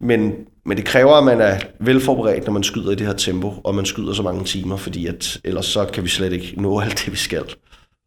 Men, 0.00 0.32
men 0.66 0.76
det 0.76 0.84
kræver, 0.84 1.12
at 1.12 1.24
man 1.24 1.40
er 1.40 1.58
velforberedt, 1.80 2.46
når 2.46 2.52
man 2.52 2.62
skyder 2.62 2.90
i 2.90 2.94
det 2.94 3.06
her 3.06 3.14
tempo, 3.14 3.54
og 3.64 3.74
man 3.74 3.84
skyder 3.84 4.12
så 4.12 4.22
mange 4.22 4.44
timer, 4.44 4.76
fordi 4.76 5.06
at, 5.06 5.38
ellers 5.44 5.66
så 5.66 5.84
kan 5.84 6.04
vi 6.04 6.08
slet 6.08 6.32
ikke 6.32 6.54
nå 6.56 6.80
alt 6.80 7.02
det, 7.04 7.12
vi 7.12 7.16
skal. 7.16 7.44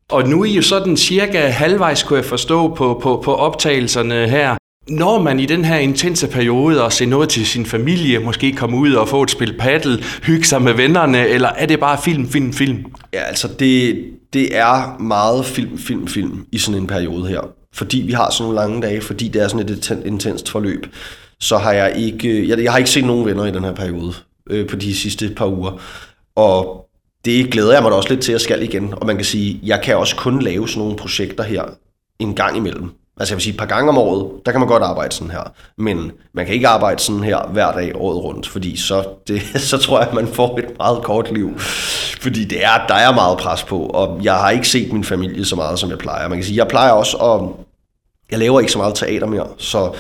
Og 0.09 0.27
nu 0.27 0.41
er 0.41 0.45
I 0.45 0.55
jo 0.55 0.61
sådan 0.61 0.97
cirka 0.97 1.47
halvvejs, 1.47 2.03
kunne 2.03 2.17
jeg 2.17 2.25
forstå, 2.25 2.75
på, 2.75 2.99
på, 3.03 3.21
på 3.25 3.35
optagelserne 3.35 4.27
her. 4.27 4.60
Når 4.91 5.21
man 5.21 5.39
i 5.39 5.45
den 5.45 5.65
her 5.65 5.77
intense 5.77 6.27
periode 6.27 6.83
og 6.83 6.93
se 6.93 7.05
noget 7.05 7.29
til 7.29 7.45
sin 7.45 7.65
familie, 7.65 8.19
måske 8.19 8.51
komme 8.51 8.77
ud 8.77 8.93
og 8.93 9.09
få 9.09 9.23
et 9.23 9.31
spil 9.31 9.57
paddle, 9.57 10.03
hygge 10.23 10.45
sig 10.45 10.61
med 10.61 10.73
vennerne, 10.73 11.27
eller 11.27 11.49
er 11.49 11.65
det 11.65 11.79
bare 11.79 11.97
film, 12.03 12.29
film, 12.29 12.53
film? 12.53 12.85
Ja, 13.13 13.19
altså 13.19 13.47
det, 13.59 14.05
det 14.33 14.57
er 14.57 14.99
meget 14.99 15.45
film, 15.45 15.77
film, 15.77 16.07
film 16.07 16.45
i 16.51 16.57
sådan 16.57 16.81
en 16.81 16.87
periode 16.87 17.27
her. 17.27 17.41
Fordi 17.73 17.97
vi 17.97 18.11
har 18.11 18.31
sådan 18.31 18.43
nogle 18.43 18.55
lange 18.55 18.81
dage, 18.81 19.01
fordi 19.01 19.27
det 19.27 19.41
er 19.41 19.47
sådan 19.47 19.69
et 19.69 20.03
intenst 20.05 20.49
forløb, 20.49 20.85
så 21.39 21.57
har 21.57 21.71
jeg 21.71 21.93
ikke, 21.97 22.49
jeg, 22.49 22.63
jeg 22.63 22.71
har 22.71 22.77
ikke 22.77 22.89
set 22.89 23.05
nogen 23.05 23.25
venner 23.25 23.45
i 23.45 23.51
den 23.51 23.63
her 23.63 23.73
periode 23.73 24.13
øh, 24.49 24.67
på 24.67 24.75
de 24.75 24.95
sidste 24.95 25.29
par 25.29 25.47
uger. 25.47 25.81
Og 26.35 26.85
det 27.25 27.51
glæder 27.51 27.73
jeg 27.73 27.81
mig 27.81 27.91
da 27.91 27.95
også 27.95 28.09
lidt 28.09 28.21
til 28.21 28.33
at 28.33 28.41
skal 28.41 28.63
igen. 28.63 28.93
Og 28.97 29.07
man 29.07 29.15
kan 29.15 29.25
sige, 29.25 29.59
jeg 29.63 29.81
kan 29.83 29.97
også 29.97 30.15
kun 30.15 30.41
lave 30.41 30.67
sådan 30.67 30.79
nogle 30.79 30.95
projekter 30.95 31.43
her 31.43 31.63
en 32.19 32.35
gang 32.35 32.57
imellem. 32.57 32.89
Altså 33.19 33.33
jeg 33.33 33.35
vil 33.35 33.43
sige, 33.43 33.53
et 33.53 33.59
par 33.59 33.65
gange 33.65 33.89
om 33.89 33.97
året, 33.97 34.45
der 34.45 34.51
kan 34.51 34.59
man 34.59 34.67
godt 34.67 34.83
arbejde 34.83 35.15
sådan 35.15 35.31
her. 35.31 35.53
Men 35.77 36.11
man 36.33 36.45
kan 36.45 36.55
ikke 36.55 36.67
arbejde 36.67 36.99
sådan 36.99 37.23
her 37.23 37.47
hver 37.47 37.71
dag 37.71 37.91
året 37.95 38.23
rundt, 38.23 38.47
fordi 38.47 38.77
så, 38.77 39.03
det, 39.27 39.41
så 39.71 39.77
tror 39.77 39.99
jeg, 39.99 40.07
at 40.07 40.13
man 40.13 40.27
får 40.27 40.57
et 40.57 40.77
meget 40.77 41.03
kort 41.03 41.31
liv. 41.33 41.59
Fordi 42.21 42.45
det 42.45 42.63
er, 42.63 42.87
der 42.87 42.95
er 42.95 43.13
meget 43.13 43.37
pres 43.37 43.63
på, 43.63 43.79
og 43.79 44.23
jeg 44.23 44.33
har 44.33 44.49
ikke 44.49 44.67
set 44.67 44.93
min 44.93 45.03
familie 45.03 45.45
så 45.45 45.55
meget, 45.55 45.79
som 45.79 45.89
jeg 45.89 45.97
plejer. 45.97 46.27
Man 46.27 46.37
kan 46.37 46.45
sige, 46.45 46.57
jeg 46.57 46.67
plejer 46.67 46.91
også 46.91 47.17
at... 47.17 47.49
Jeg 48.31 48.39
laver 48.39 48.59
ikke 48.59 48.71
så 48.71 48.77
meget 48.77 48.95
teater 48.95 49.27
mere, 49.27 49.47
så 49.57 49.93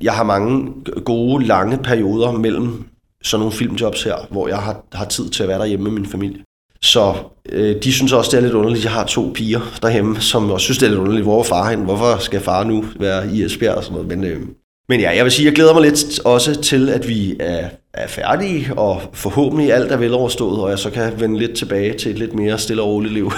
jeg 0.00 0.12
har 0.12 0.22
mange 0.22 0.72
gode, 1.04 1.46
lange 1.46 1.78
perioder 1.78 2.32
mellem 2.32 2.84
sådan 3.22 3.40
nogle 3.40 3.52
filmjobs 3.52 4.02
her, 4.02 4.16
hvor 4.30 4.48
jeg 4.48 4.58
har, 4.58 4.84
har 4.92 5.04
tid 5.04 5.30
til 5.30 5.42
at 5.42 5.48
være 5.48 5.58
derhjemme 5.58 5.84
med 5.84 5.92
min 5.92 6.06
familie. 6.06 6.44
Så 6.82 7.14
øh, 7.48 7.76
de 7.82 7.92
synes 7.92 8.12
også, 8.12 8.30
det 8.30 8.36
er 8.36 8.40
lidt 8.40 8.54
underligt. 8.54 8.84
Jeg 8.84 8.92
har 8.92 9.06
to 9.06 9.30
piger 9.34 9.78
derhjemme, 9.82 10.20
som 10.20 10.50
også 10.50 10.64
synes, 10.64 10.78
det 10.78 10.86
er 10.86 10.90
lidt 10.90 11.00
underligt. 11.00 11.24
Hvor 11.24 11.38
er 11.38 11.42
far 11.44 11.70
hen? 11.70 11.80
Hvorfor 11.80 12.18
skal 12.20 12.40
far 12.40 12.64
nu 12.64 12.84
være 13.00 13.34
i 13.34 13.44
Esbjerg 13.44 13.74
og 13.74 13.84
sådan 13.84 13.94
noget? 13.94 14.08
Men, 14.08 14.24
øh, 14.24 14.40
men 14.88 15.00
ja, 15.00 15.16
jeg 15.16 15.24
vil 15.24 15.32
sige, 15.32 15.46
jeg 15.46 15.54
glæder 15.54 15.74
mig 15.74 15.82
lidt 15.82 16.20
også 16.24 16.60
til, 16.60 16.88
at 16.88 17.08
vi 17.08 17.36
er, 17.40 17.68
er 17.94 18.06
færdige, 18.06 18.74
og 18.76 19.02
forhåbentlig 19.12 19.72
alt 19.72 19.92
er 19.92 19.96
veloverstået, 19.96 20.60
og 20.60 20.70
jeg 20.70 20.78
så 20.78 20.90
kan 20.90 21.20
vende 21.20 21.38
lidt 21.38 21.56
tilbage 21.56 21.98
til 21.98 22.10
et 22.10 22.18
lidt 22.18 22.34
mere 22.34 22.58
stille 22.58 22.82
og 22.82 22.88
roligt 22.88 23.14
liv. 23.14 23.32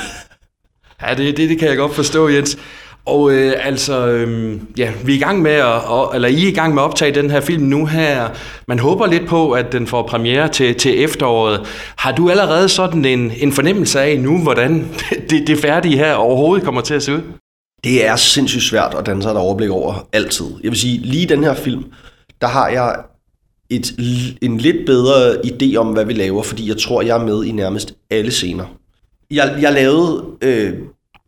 Ja, 1.02 1.14
det, 1.14 1.36
det, 1.36 1.48
det 1.48 1.58
kan 1.58 1.68
jeg 1.68 1.76
godt 1.76 1.94
forstå, 1.94 2.28
Jens. 2.28 2.58
Og 3.06 3.32
øh, 3.32 3.52
altså, 3.60 4.06
øh, 4.06 4.60
ja, 4.78 4.92
vi 5.04 5.12
er 5.12 5.16
i 5.16 5.20
gang 5.20 5.42
med 5.42 5.50
at, 5.52 6.14
eller 6.14 6.28
I 6.28 6.44
er 6.44 6.48
i 6.48 6.54
gang 6.54 6.74
med 6.74 6.82
at 6.82 6.86
optage 6.86 7.14
den 7.14 7.30
her 7.30 7.40
film 7.40 7.62
nu 7.62 7.86
her. 7.86 8.28
Man 8.68 8.78
håber 8.78 9.06
lidt 9.06 9.26
på, 9.26 9.52
at 9.52 9.72
den 9.72 9.86
får 9.86 10.02
premiere 10.02 10.48
til, 10.48 10.74
til 10.74 11.04
efteråret. 11.04 11.60
Har 11.96 12.12
du 12.12 12.30
allerede 12.30 12.68
sådan 12.68 13.04
en, 13.04 13.32
en 13.36 13.52
fornemmelse 13.52 14.00
af 14.00 14.20
nu, 14.20 14.42
hvordan 14.42 14.88
det, 15.30 15.46
det 15.46 15.58
færdige 15.58 15.96
her 15.96 16.14
overhovedet 16.14 16.64
kommer 16.64 16.80
til 16.80 16.94
at 16.94 17.02
se 17.02 17.14
ud? 17.14 17.20
Det 17.84 18.06
er 18.06 18.16
sindssygt 18.16 18.62
svært 18.62 18.94
at 18.98 19.06
danne 19.06 19.22
sig 19.22 19.30
et 19.30 19.36
overblik 19.36 19.70
over 19.70 20.08
altid. 20.12 20.46
Jeg 20.62 20.70
vil 20.70 20.78
sige, 20.78 20.98
lige 20.98 21.26
den 21.26 21.44
her 21.44 21.54
film, 21.54 21.84
der 22.40 22.46
har 22.46 22.68
jeg 22.68 22.96
et, 23.70 23.92
en 24.42 24.58
lidt 24.58 24.86
bedre 24.86 25.36
idé 25.46 25.76
om, 25.76 25.86
hvad 25.86 26.04
vi 26.04 26.12
laver, 26.12 26.42
fordi 26.42 26.68
jeg 26.68 26.76
tror, 26.76 27.02
jeg 27.02 27.18
er 27.18 27.24
med 27.24 27.44
i 27.44 27.52
nærmest 27.52 27.94
alle 28.10 28.30
scener. 28.30 28.64
Jeg, 29.30 29.58
jeg 29.60 29.72
lavede 29.72 30.24
øh, 30.42 30.72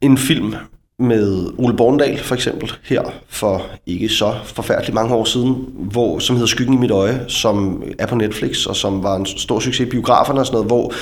en 0.00 0.18
film 0.18 0.54
med 0.98 1.52
Ole 1.58 1.76
Borndal 1.76 2.18
for 2.18 2.34
eksempel 2.34 2.72
her 2.84 3.02
for 3.28 3.66
ikke 3.86 4.08
så 4.08 4.34
forfærdeligt 4.44 4.94
mange 4.94 5.14
år 5.14 5.24
siden, 5.24 5.66
hvor, 5.74 6.18
som 6.18 6.36
hedder 6.36 6.46
Skyggen 6.46 6.74
i 6.74 6.76
mit 6.76 6.90
øje, 6.90 7.24
som 7.28 7.82
er 7.98 8.06
på 8.06 8.14
Netflix 8.14 8.66
og 8.66 8.76
som 8.76 9.02
var 9.02 9.16
en 9.16 9.26
stor 9.26 9.60
succes 9.60 9.86
i 9.86 9.90
biograferne 9.90 10.40
og 10.40 10.46
sådan 10.46 10.54
noget, 10.54 10.70
hvor 10.70 10.92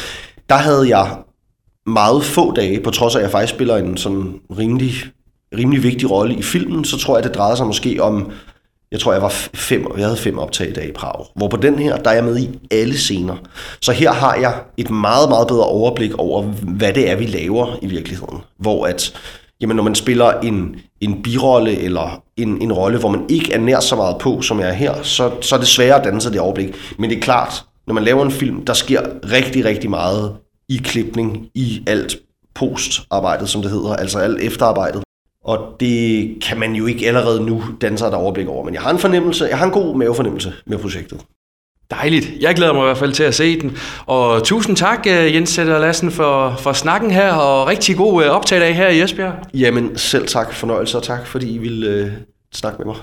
der 0.48 0.56
havde 0.56 0.88
jeg 0.88 1.16
meget 1.86 2.24
få 2.24 2.52
dage, 2.54 2.80
på 2.80 2.90
trods 2.90 3.14
af, 3.14 3.18
at 3.18 3.22
jeg 3.22 3.30
faktisk 3.30 3.54
spiller 3.54 3.76
en 3.76 3.96
sådan 3.96 4.34
rimelig, 4.58 4.92
rimelig 5.58 5.82
vigtig 5.82 6.10
rolle 6.10 6.34
i 6.34 6.42
filmen, 6.42 6.84
så 6.84 6.98
tror 6.98 7.16
jeg, 7.16 7.24
det 7.24 7.34
drejede 7.34 7.56
sig 7.56 7.66
måske 7.66 8.02
om, 8.02 8.32
jeg 8.92 9.00
tror, 9.00 9.12
jeg 9.12 9.22
var 9.22 9.28
fem, 9.54 9.86
jeg 9.96 10.04
havde 10.04 10.16
fem 10.16 10.38
optag 10.38 10.68
i 10.68 10.72
dag 10.72 10.88
i 10.88 10.92
Prag. 10.92 11.26
Hvor 11.36 11.48
på 11.48 11.56
den 11.56 11.78
her, 11.78 11.96
der 11.96 12.10
er 12.10 12.14
jeg 12.14 12.24
med 12.24 12.38
i 12.38 12.58
alle 12.70 12.98
scener. 12.98 13.36
Så 13.80 13.92
her 13.92 14.12
har 14.12 14.34
jeg 14.34 14.54
et 14.76 14.90
meget, 14.90 15.28
meget 15.28 15.48
bedre 15.48 15.64
overblik 15.64 16.14
over, 16.14 16.42
hvad 16.62 16.92
det 16.92 17.10
er, 17.10 17.16
vi 17.16 17.26
laver 17.26 17.76
i 17.82 17.86
virkeligheden. 17.86 18.38
Hvor 18.58 18.86
at, 18.86 19.18
jamen, 19.60 19.76
når 19.76 19.82
man 19.82 19.94
spiller 19.94 20.40
en, 20.40 20.76
en 21.00 21.22
birolle 21.22 21.78
eller 21.78 22.22
en, 22.36 22.62
en 22.62 22.72
rolle, 22.72 22.98
hvor 22.98 23.08
man 23.08 23.24
ikke 23.28 23.52
er 23.52 23.58
nær 23.58 23.80
så 23.80 23.96
meget 23.96 24.16
på, 24.20 24.42
som 24.42 24.60
jeg 24.60 24.68
er 24.68 24.72
her, 24.72 25.02
så, 25.02 25.30
så 25.40 25.54
er 25.54 25.58
det 25.58 25.68
sværere 25.68 25.98
at 25.98 26.04
danne 26.04 26.20
sig 26.20 26.32
det 26.32 26.40
overblik. 26.40 26.74
Men 26.98 27.10
det 27.10 27.16
er 27.16 27.22
klart, 27.22 27.64
når 27.86 27.94
man 27.94 28.04
laver 28.04 28.24
en 28.24 28.30
film, 28.30 28.64
der 28.64 28.72
sker 28.72 29.00
rigtig, 29.30 29.64
rigtig 29.64 29.90
meget 29.90 30.36
i 30.68 30.76
klipning, 30.76 31.46
i 31.54 31.82
alt 31.86 32.16
postarbejdet, 32.54 33.48
som 33.48 33.62
det 33.62 33.70
hedder, 33.70 33.96
altså 33.96 34.18
alt 34.18 34.40
efterarbejdet. 34.40 35.02
Og 35.44 35.76
det 35.80 36.34
kan 36.42 36.58
man 36.58 36.74
jo 36.74 36.86
ikke 36.86 37.06
allerede 37.06 37.46
nu 37.46 37.62
danne 37.80 37.98
sig 37.98 38.06
et 38.06 38.14
overblik 38.14 38.48
over, 38.48 38.64
men 38.64 38.74
jeg 38.74 38.82
har 38.82 38.90
en 38.90 38.98
fornemmelse, 38.98 39.44
jeg 39.44 39.58
har 39.58 39.66
en 39.66 39.72
god 39.72 39.96
mavefornemmelse 39.96 40.52
med 40.66 40.78
projektet. 40.78 41.20
Dejligt. 41.90 42.30
Jeg 42.40 42.54
glæder 42.54 42.72
mig 42.72 42.80
i 42.80 42.84
hvert 42.84 42.98
fald 42.98 43.12
til 43.12 43.22
at 43.22 43.34
se 43.34 43.60
den. 43.60 43.76
Og 44.06 44.44
tusind 44.44 44.76
tak, 44.76 45.06
øh, 45.08 45.34
Jens 45.34 45.50
Sætter 45.50 45.78
Lassen, 45.78 46.10
for, 46.10 46.54
for 46.58 46.72
snakken 46.72 47.10
her, 47.10 47.32
og 47.32 47.66
rigtig 47.66 47.96
god 47.96 48.24
øh, 48.24 48.30
optag 48.30 48.62
af 48.62 48.74
her 48.74 48.88
i 48.88 49.02
Esbjerg. 49.02 49.34
Jamen, 49.54 49.98
selv 49.98 50.26
tak, 50.26 50.52
fornøjelse, 50.52 50.98
og 50.98 51.02
tak, 51.02 51.26
fordi 51.26 51.54
I 51.54 51.58
ville 51.58 51.86
øh, 51.86 52.10
snakke 52.52 52.78
med 52.78 52.86
mig. 52.86 52.96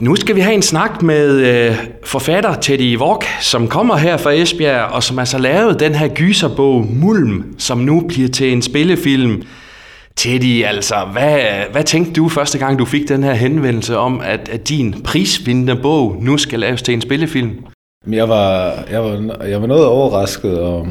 Nu 0.00 0.16
skal 0.16 0.36
vi 0.36 0.40
have 0.40 0.54
en 0.54 0.62
snak 0.62 1.02
med 1.02 1.30
øh, 1.30 1.76
forfatter 2.04 2.54
Teddy 2.54 2.96
Vork, 2.96 3.24
som 3.40 3.68
kommer 3.68 3.96
her 3.96 4.16
fra 4.16 4.32
Esbjerg, 4.32 4.84
og 4.92 5.02
som 5.02 5.18
altså 5.18 5.38
lavet 5.38 5.80
den 5.80 5.94
her 5.94 6.08
gyserbog 6.08 6.86
Mulm, 6.86 7.54
som 7.58 7.78
nu 7.78 8.04
bliver 8.08 8.28
til 8.28 8.52
en 8.52 8.62
spillefilm. 8.62 9.42
Teddy, 10.16 10.64
altså, 10.64 10.94
hvad, 11.12 11.40
hvad 11.72 11.84
tænkte 11.84 12.12
du 12.12 12.28
første 12.28 12.58
gang, 12.58 12.78
du 12.78 12.84
fik 12.84 13.08
den 13.08 13.22
her 13.22 13.32
henvendelse 13.32 13.98
om, 13.98 14.20
at, 14.20 14.48
at 14.48 14.68
din 14.68 15.02
prisvindende 15.04 15.76
bog 15.76 16.16
nu 16.20 16.38
skal 16.38 16.60
laves 16.60 16.82
til 16.82 16.94
en 16.94 17.00
spillefilm? 17.00 17.50
Jeg 18.10 18.28
var, 18.28 18.78
jeg 18.90 19.04
var, 19.04 19.44
jeg 19.44 19.60
var 19.60 19.66
noget 19.66 19.86
overrasket, 19.86 20.58
og 20.58 20.88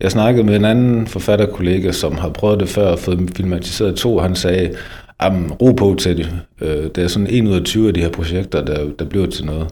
jeg 0.00 0.10
snakkede 0.10 0.44
med 0.44 0.56
en 0.56 0.64
anden 0.64 1.06
forfatterkollega, 1.06 1.92
som 1.92 2.18
har 2.18 2.28
prøvet 2.28 2.60
det 2.60 2.68
før 2.68 2.86
og 2.86 2.98
fået 2.98 3.30
filmatiseret 3.36 3.96
to, 3.96 4.18
han 4.18 4.36
sagde, 4.36 4.76
Jamen, 5.22 5.52
ro 5.52 5.72
på 5.72 5.96
til 5.98 6.16
det. 6.16 6.32
Øh, 6.60 6.84
det 6.94 6.98
er 6.98 7.08
sådan 7.08 7.30
en 7.30 7.46
ud 7.46 7.54
af 7.54 7.64
20 7.64 7.88
af 7.88 7.94
de 7.94 8.00
her 8.00 8.10
projekter, 8.10 8.64
der, 8.64 8.90
der 8.98 9.04
bliver 9.04 9.26
til 9.26 9.44
noget. 9.44 9.68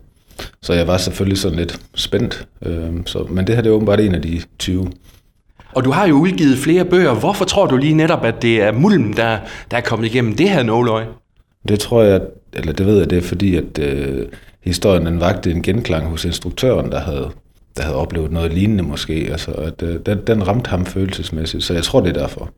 Så 0.62 0.72
jeg 0.72 0.86
var 0.86 0.96
selvfølgelig 0.96 1.38
sådan 1.38 1.58
lidt 1.58 1.80
spændt. 1.94 2.48
Øh, 2.66 2.92
så, 3.06 3.26
men 3.30 3.46
det 3.46 3.54
her 3.54 3.62
det 3.62 3.70
er 3.70 3.74
åbenbart 3.74 4.00
en 4.00 4.14
af 4.14 4.22
de 4.22 4.40
20. 4.58 4.90
Og 5.78 5.84
du 5.84 5.90
har 5.90 6.06
jo 6.08 6.14
udgivet 6.14 6.58
flere 6.58 6.84
bøger. 6.84 7.14
Hvorfor 7.14 7.44
tror 7.44 7.66
du 7.66 7.76
lige 7.76 7.94
netop, 7.94 8.24
at 8.24 8.42
det 8.42 8.62
er 8.62 8.72
Mulm, 8.72 9.12
der, 9.12 9.38
der 9.70 9.76
er 9.76 9.80
kommet 9.80 10.06
igennem 10.06 10.36
det 10.36 10.50
her 10.50 10.62
nåløg? 10.62 11.04
Det 11.68 11.80
tror 11.80 12.02
jeg, 12.02 12.20
eller 12.52 12.72
det 12.72 12.86
ved 12.86 12.98
jeg, 12.98 13.10
det 13.10 13.18
er 13.18 13.22
fordi, 13.22 13.56
at 13.56 13.78
øh, 13.78 14.26
historien 14.64 15.06
den 15.06 15.20
vagte 15.20 15.50
en 15.50 15.62
genklang 15.62 16.06
hos 16.06 16.24
instruktøren, 16.24 16.92
der 16.92 17.00
havde, 17.00 17.30
der 17.76 17.82
havde 17.82 17.96
oplevet 17.96 18.32
noget 18.32 18.52
lignende 18.52 18.82
måske. 18.82 19.28
Altså, 19.30 19.50
at, 19.50 19.82
øh, 19.82 19.96
den, 20.06 20.18
den 20.26 20.48
ramte 20.48 20.70
ham 20.70 20.86
følelsesmæssigt, 20.86 21.64
så 21.64 21.74
jeg 21.74 21.82
tror, 21.82 22.00
det 22.00 22.16
er 22.16 22.20
derfor. 22.20 22.50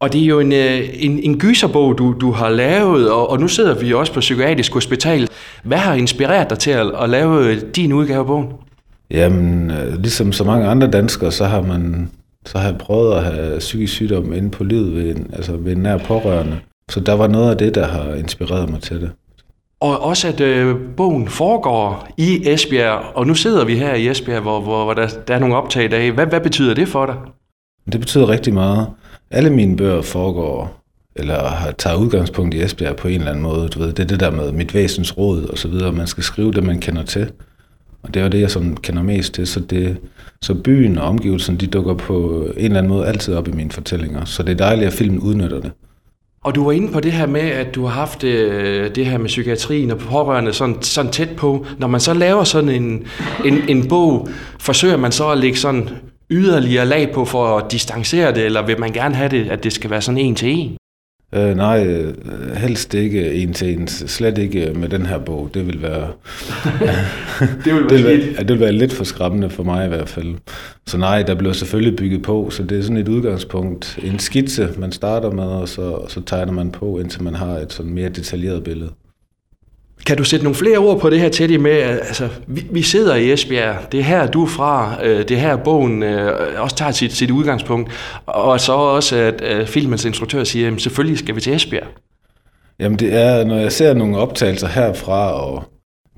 Og 0.00 0.12
det 0.12 0.22
er 0.22 0.26
jo 0.26 0.40
en, 0.40 0.52
øh, 0.52 0.88
en, 0.92 1.18
en 1.18 1.38
gyserbog, 1.38 1.98
du, 1.98 2.14
du 2.20 2.30
har 2.30 2.48
lavet, 2.48 3.10
og, 3.10 3.30
og 3.30 3.40
nu 3.40 3.48
sidder 3.48 3.74
vi 3.74 3.92
også 3.92 4.12
på 4.12 4.20
Psykiatrisk 4.20 4.74
Hospital. 4.74 5.28
Hvad 5.64 5.78
har 5.78 5.94
inspireret 5.94 6.50
dig 6.50 6.58
til 6.58 6.70
at, 6.70 6.86
at 7.02 7.10
lave 7.10 7.60
din 7.60 7.92
udgave 7.92 8.20
af 8.20 8.26
bogen? 8.26 8.46
Jamen, 9.10 9.70
øh, 9.70 9.98
ligesom 10.00 10.32
så 10.32 10.44
mange 10.44 10.66
andre 10.66 10.90
danskere, 10.90 11.32
så 11.32 11.44
har 11.44 11.62
man 11.62 12.10
så 12.46 12.58
har 12.58 12.68
jeg 12.68 12.78
prøvet 12.78 13.14
at 13.14 13.24
have 13.24 13.58
psykisk 13.58 13.92
sygdom 13.92 14.32
inde 14.32 14.50
på 14.50 14.64
livet 14.64 14.94
ved 14.94 15.16
en, 15.16 15.30
altså 15.32 15.56
ved 15.56 15.72
en 15.72 15.82
nær 15.82 15.98
pårørende. 15.98 16.58
Så 16.88 17.00
der 17.00 17.12
var 17.12 17.26
noget 17.26 17.50
af 17.50 17.58
det, 17.58 17.74
der 17.74 17.86
har 17.86 18.14
inspireret 18.14 18.70
mig 18.70 18.82
til 18.82 19.00
det. 19.00 19.10
Og 19.80 20.02
også 20.02 20.28
at 20.28 20.40
øh, 20.40 20.76
bogen 20.96 21.28
foregår 21.28 22.08
i 22.16 22.48
Esbjerg, 22.48 23.04
og 23.14 23.26
nu 23.26 23.34
sidder 23.34 23.64
vi 23.64 23.76
her 23.76 23.94
i 23.94 24.08
Esbjerg, 24.08 24.42
hvor, 24.42 24.60
hvor, 24.60 24.84
hvor 24.84 24.94
der, 24.94 25.08
der 25.28 25.34
er 25.34 25.38
nogle 25.38 25.56
optag 25.56 25.84
i 25.84 25.88
dag. 25.88 26.10
Hvad, 26.12 26.26
hvad 26.26 26.40
betyder 26.40 26.74
det 26.74 26.88
for 26.88 27.06
dig? 27.06 27.14
Det 27.92 28.00
betyder 28.00 28.28
rigtig 28.28 28.54
meget. 28.54 28.86
Alle 29.30 29.50
mine 29.50 29.76
bøger 29.76 30.02
foregår, 30.02 30.82
eller 31.16 31.48
har, 31.48 31.70
tager 31.70 31.96
udgangspunkt 31.96 32.54
i 32.54 32.62
Esbjerg 32.62 32.96
på 32.96 33.08
en 33.08 33.14
eller 33.14 33.30
anden 33.30 33.42
måde. 33.42 33.68
Du 33.68 33.78
ved, 33.78 33.92
det 33.92 34.02
er 34.02 34.06
det 34.06 34.20
der 34.20 34.30
med 34.30 34.52
mit 34.52 34.74
væsens 34.74 35.18
råd 35.18 35.44
og 35.44 35.58
så 35.58 35.68
videre. 35.68 35.92
Man 35.92 36.06
skal 36.06 36.22
skrive 36.22 36.52
det, 36.52 36.64
man 36.64 36.80
kender 36.80 37.02
til. 37.02 37.30
Og 38.02 38.14
det 38.14 38.22
er 38.22 38.28
det, 38.28 38.40
jeg 38.40 38.50
sådan 38.50 38.76
kender 38.76 39.02
mest 39.02 39.34
til. 39.34 39.46
Så, 39.46 39.60
det, 39.60 39.96
så 40.42 40.54
byen 40.54 40.98
og 40.98 41.08
omgivelserne, 41.08 41.58
de 41.58 41.66
dukker 41.66 41.94
på 41.94 42.46
en 42.56 42.64
eller 42.64 42.78
anden 42.78 42.92
måde 42.92 43.06
altid 43.06 43.34
op 43.34 43.48
i 43.48 43.52
mine 43.52 43.70
fortællinger. 43.70 44.24
Så 44.24 44.42
det 44.42 44.50
er 44.52 44.56
dejligt, 44.56 44.86
at 44.86 44.92
filmen 44.92 45.20
udnytter 45.20 45.60
det. 45.60 45.72
Og 46.44 46.54
du 46.54 46.64
var 46.64 46.72
inde 46.72 46.92
på 46.92 47.00
det 47.00 47.12
her 47.12 47.26
med, 47.26 47.40
at 47.40 47.74
du 47.74 47.84
har 47.84 47.94
haft 47.94 48.24
øh, 48.24 48.94
det 48.94 49.06
her 49.06 49.18
med 49.18 49.26
psykiatrien 49.26 49.90
og 49.90 49.98
pårørende 49.98 50.52
sådan, 50.52 50.82
sådan 50.82 51.12
tæt 51.12 51.28
på. 51.36 51.66
Når 51.78 51.86
man 51.86 52.00
så 52.00 52.14
laver 52.14 52.44
sådan 52.44 52.68
en, 52.68 53.06
en, 53.44 53.68
en 53.68 53.88
bog, 53.88 54.28
forsøger 54.58 54.96
man 54.96 55.12
så 55.12 55.28
at 55.28 55.38
lægge 55.38 55.56
sådan 55.58 55.88
yderligere 56.30 56.86
lag 56.86 57.10
på 57.14 57.24
for 57.24 57.58
at 57.58 57.72
distancere 57.72 58.34
det, 58.34 58.44
eller 58.44 58.66
vil 58.66 58.80
man 58.80 58.92
gerne 58.92 59.14
have 59.14 59.28
det, 59.28 59.50
at 59.50 59.64
det 59.64 59.72
skal 59.72 59.90
være 59.90 60.02
sådan 60.02 60.18
en 60.18 60.34
til 60.34 60.48
en? 60.48 60.76
Øh, 61.34 61.56
nej, 61.56 61.86
øh, 61.86 62.14
helst 62.56 62.94
ikke 62.94 63.32
en 63.32 63.52
til 63.52 63.78
en. 63.78 63.88
Slet 63.88 64.38
ikke 64.38 64.72
med 64.74 64.88
den 64.88 65.06
her 65.06 65.18
bog. 65.18 65.50
Det 65.54 65.66
vil 65.66 65.82
være, 65.82 66.08
det, 67.64 67.74
vil 67.74 67.84
være 67.84 67.88
det, 67.88 67.98
vil 67.98 68.04
være, 68.04 68.36
det 68.38 68.48
vil 68.48 68.60
være 68.60 68.72
lidt 68.72 68.92
for 68.92 69.04
skræmmende 69.04 69.50
for 69.50 69.62
mig 69.62 69.86
i 69.86 69.88
hvert 69.88 70.08
fald. 70.08 70.34
Så 70.86 70.98
nej, 70.98 71.22
der 71.22 71.34
bliver 71.34 71.52
selvfølgelig 71.52 71.96
bygget 71.96 72.22
på, 72.22 72.50
så 72.50 72.62
det 72.62 72.78
er 72.78 72.82
sådan 72.82 72.96
et 72.96 73.08
udgangspunkt. 73.08 73.98
En 74.02 74.18
skitse, 74.18 74.68
man 74.78 74.92
starter 74.92 75.30
med, 75.30 75.44
og 75.44 75.68
så, 75.68 75.82
og 75.82 76.10
så 76.10 76.20
tegner 76.20 76.52
man 76.52 76.70
på, 76.70 76.98
indtil 76.98 77.22
man 77.22 77.34
har 77.34 77.54
et 77.54 77.72
sådan 77.72 77.92
mere 77.92 78.08
detaljeret 78.08 78.64
billede. 78.64 78.90
Kan 80.06 80.16
du 80.16 80.24
sætte 80.24 80.44
nogle 80.44 80.56
flere 80.56 80.78
ord 80.78 81.00
på 81.00 81.10
det 81.10 81.20
her, 81.20 81.28
Teddy, 81.28 81.56
med, 81.56 81.70
altså, 81.72 82.28
vi, 82.46 82.66
vi 82.70 82.82
sidder 82.82 83.14
i 83.14 83.32
Esbjerg, 83.32 83.76
det 83.92 84.00
er 84.00 84.04
her, 84.04 84.26
du 84.26 84.42
er 84.42 84.48
fra, 84.48 84.96
øh, 85.04 85.18
det 85.18 85.30
er 85.30 85.40
her, 85.40 85.56
bogen 85.56 86.02
øh, 86.02 86.62
også 86.62 86.76
tager 86.76 86.92
sit, 86.92 87.12
sit 87.12 87.30
udgangspunkt, 87.30 87.90
og 88.26 88.60
så 88.60 88.72
også, 88.72 89.16
at 89.16 89.42
øh, 89.42 89.66
filmens 89.66 90.04
instruktør 90.04 90.44
siger, 90.44 90.64
jamen, 90.64 90.78
selvfølgelig 90.78 91.18
skal 91.18 91.34
vi 91.34 91.40
til 91.40 91.54
Esbjerg. 91.54 91.86
Jamen 92.78 92.98
det 92.98 93.14
er, 93.14 93.44
når 93.44 93.56
jeg 93.56 93.72
ser 93.72 93.94
nogle 93.94 94.18
optagelser 94.18 94.68
herfra, 94.68 95.32
og 95.32 95.64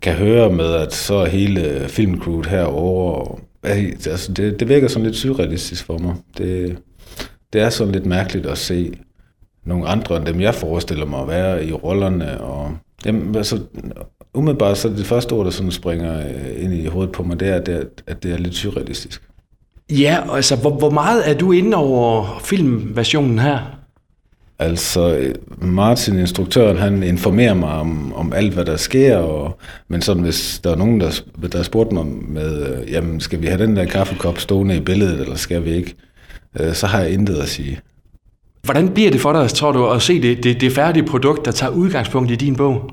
kan 0.02 0.12
høre 0.12 0.50
med, 0.50 0.74
at 0.74 0.94
så 0.94 1.14
er 1.14 1.26
hele 1.26 1.84
filmcrewet 1.88 2.46
herovre, 2.46 3.14
og, 3.14 3.40
altså 4.06 4.32
det, 4.32 4.60
det 4.60 4.68
virker 4.68 4.88
sådan 4.88 5.06
lidt 5.06 5.16
surrealistisk 5.16 5.86
for 5.86 5.98
mig. 5.98 6.14
Det, 6.38 6.78
det 7.52 7.60
er 7.60 7.70
sådan 7.70 7.92
lidt 7.92 8.06
mærkeligt 8.06 8.46
at 8.46 8.58
se 8.58 8.92
nogle 9.64 9.88
andre 9.88 10.16
end 10.16 10.26
dem, 10.26 10.40
jeg 10.40 10.54
forestiller 10.54 11.06
mig 11.06 11.20
at 11.20 11.28
være 11.28 11.66
i 11.66 11.72
rollerne, 11.72 12.40
og 12.40 12.76
Jamen, 13.06 13.36
altså, 13.36 13.58
umiddelbart 14.34 14.78
så 14.78 14.88
det 14.88 15.06
første 15.06 15.32
ord, 15.32 15.44
der 15.44 15.50
sådan 15.50 15.70
springer 15.70 16.18
øh, 16.18 16.64
ind 16.64 16.74
i 16.74 16.86
hovedet 16.86 17.12
på 17.12 17.22
mig, 17.22 17.40
det 17.40 17.48
er, 17.48 17.54
at 17.54 17.66
det 17.66 17.74
er, 17.74 17.82
at 18.06 18.22
det 18.22 18.32
er 18.32 18.38
lidt 18.38 18.54
surrealistisk. 18.54 19.22
Ja, 19.90 20.34
altså, 20.34 20.56
hvor, 20.56 20.70
hvor 20.70 20.90
meget 20.90 21.30
er 21.30 21.34
du 21.34 21.52
inde 21.52 21.76
over 21.76 22.40
filmversionen 22.44 23.38
her? 23.38 23.58
Altså, 24.58 25.32
Martin, 25.58 26.18
instruktøren, 26.18 26.76
han 26.76 27.02
informerer 27.02 27.54
mig 27.54 27.70
om, 27.70 28.14
om 28.14 28.32
alt, 28.32 28.54
hvad 28.54 28.64
der 28.64 28.76
sker, 28.76 29.16
og, 29.16 29.58
men 29.88 30.02
sådan, 30.02 30.22
hvis 30.22 30.60
der 30.64 30.70
er 30.70 30.76
nogen, 30.76 31.00
der, 31.00 31.10
der 31.52 31.62
spurgt 31.62 31.92
mig 31.92 32.06
med, 32.06 32.66
øh, 32.66 32.92
jamen, 32.92 33.20
skal 33.20 33.42
vi 33.42 33.46
have 33.46 33.66
den 33.66 33.76
der 33.76 33.84
kaffekop 33.84 34.38
stående 34.38 34.76
i 34.76 34.80
billedet, 34.80 35.20
eller 35.20 35.36
skal 35.36 35.64
vi 35.64 35.70
ikke, 35.70 35.94
øh, 36.60 36.74
så 36.74 36.86
har 36.86 37.00
jeg 37.00 37.10
intet 37.10 37.36
at 37.36 37.48
sige. 37.48 37.80
Hvordan 38.64 38.88
bliver 38.88 39.10
det 39.10 39.20
for 39.20 39.32
dig, 39.32 39.50
tror 39.50 39.72
du, 39.72 39.86
at 39.86 40.02
se 40.02 40.22
det, 40.22 40.44
det, 40.44 40.60
det 40.60 40.72
færdige 40.72 41.06
produkt, 41.06 41.44
der 41.44 41.50
tager 41.50 41.72
udgangspunkt 41.72 42.30
i 42.30 42.36
din 42.36 42.56
bog? 42.56 42.90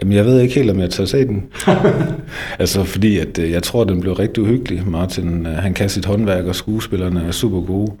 Jamen, 0.00 0.12
jeg 0.12 0.24
ved 0.24 0.40
ikke 0.40 0.54
helt, 0.54 0.70
om 0.70 0.80
jeg 0.80 0.90
tager 0.90 1.06
se 1.06 1.26
den. 1.26 1.44
altså, 2.58 2.84
fordi 2.84 3.18
at, 3.18 3.38
øh, 3.38 3.50
jeg 3.50 3.62
tror, 3.62 3.84
den 3.84 4.00
blev 4.00 4.12
rigtig 4.12 4.42
uhyggelig. 4.42 4.88
Martin, 4.88 5.46
øh, 5.46 5.52
han 5.52 5.74
kan 5.74 5.88
sit 5.88 6.04
håndværk, 6.04 6.44
og 6.44 6.54
skuespillerne 6.54 7.22
er 7.22 7.30
super 7.30 7.60
gode. 7.60 7.92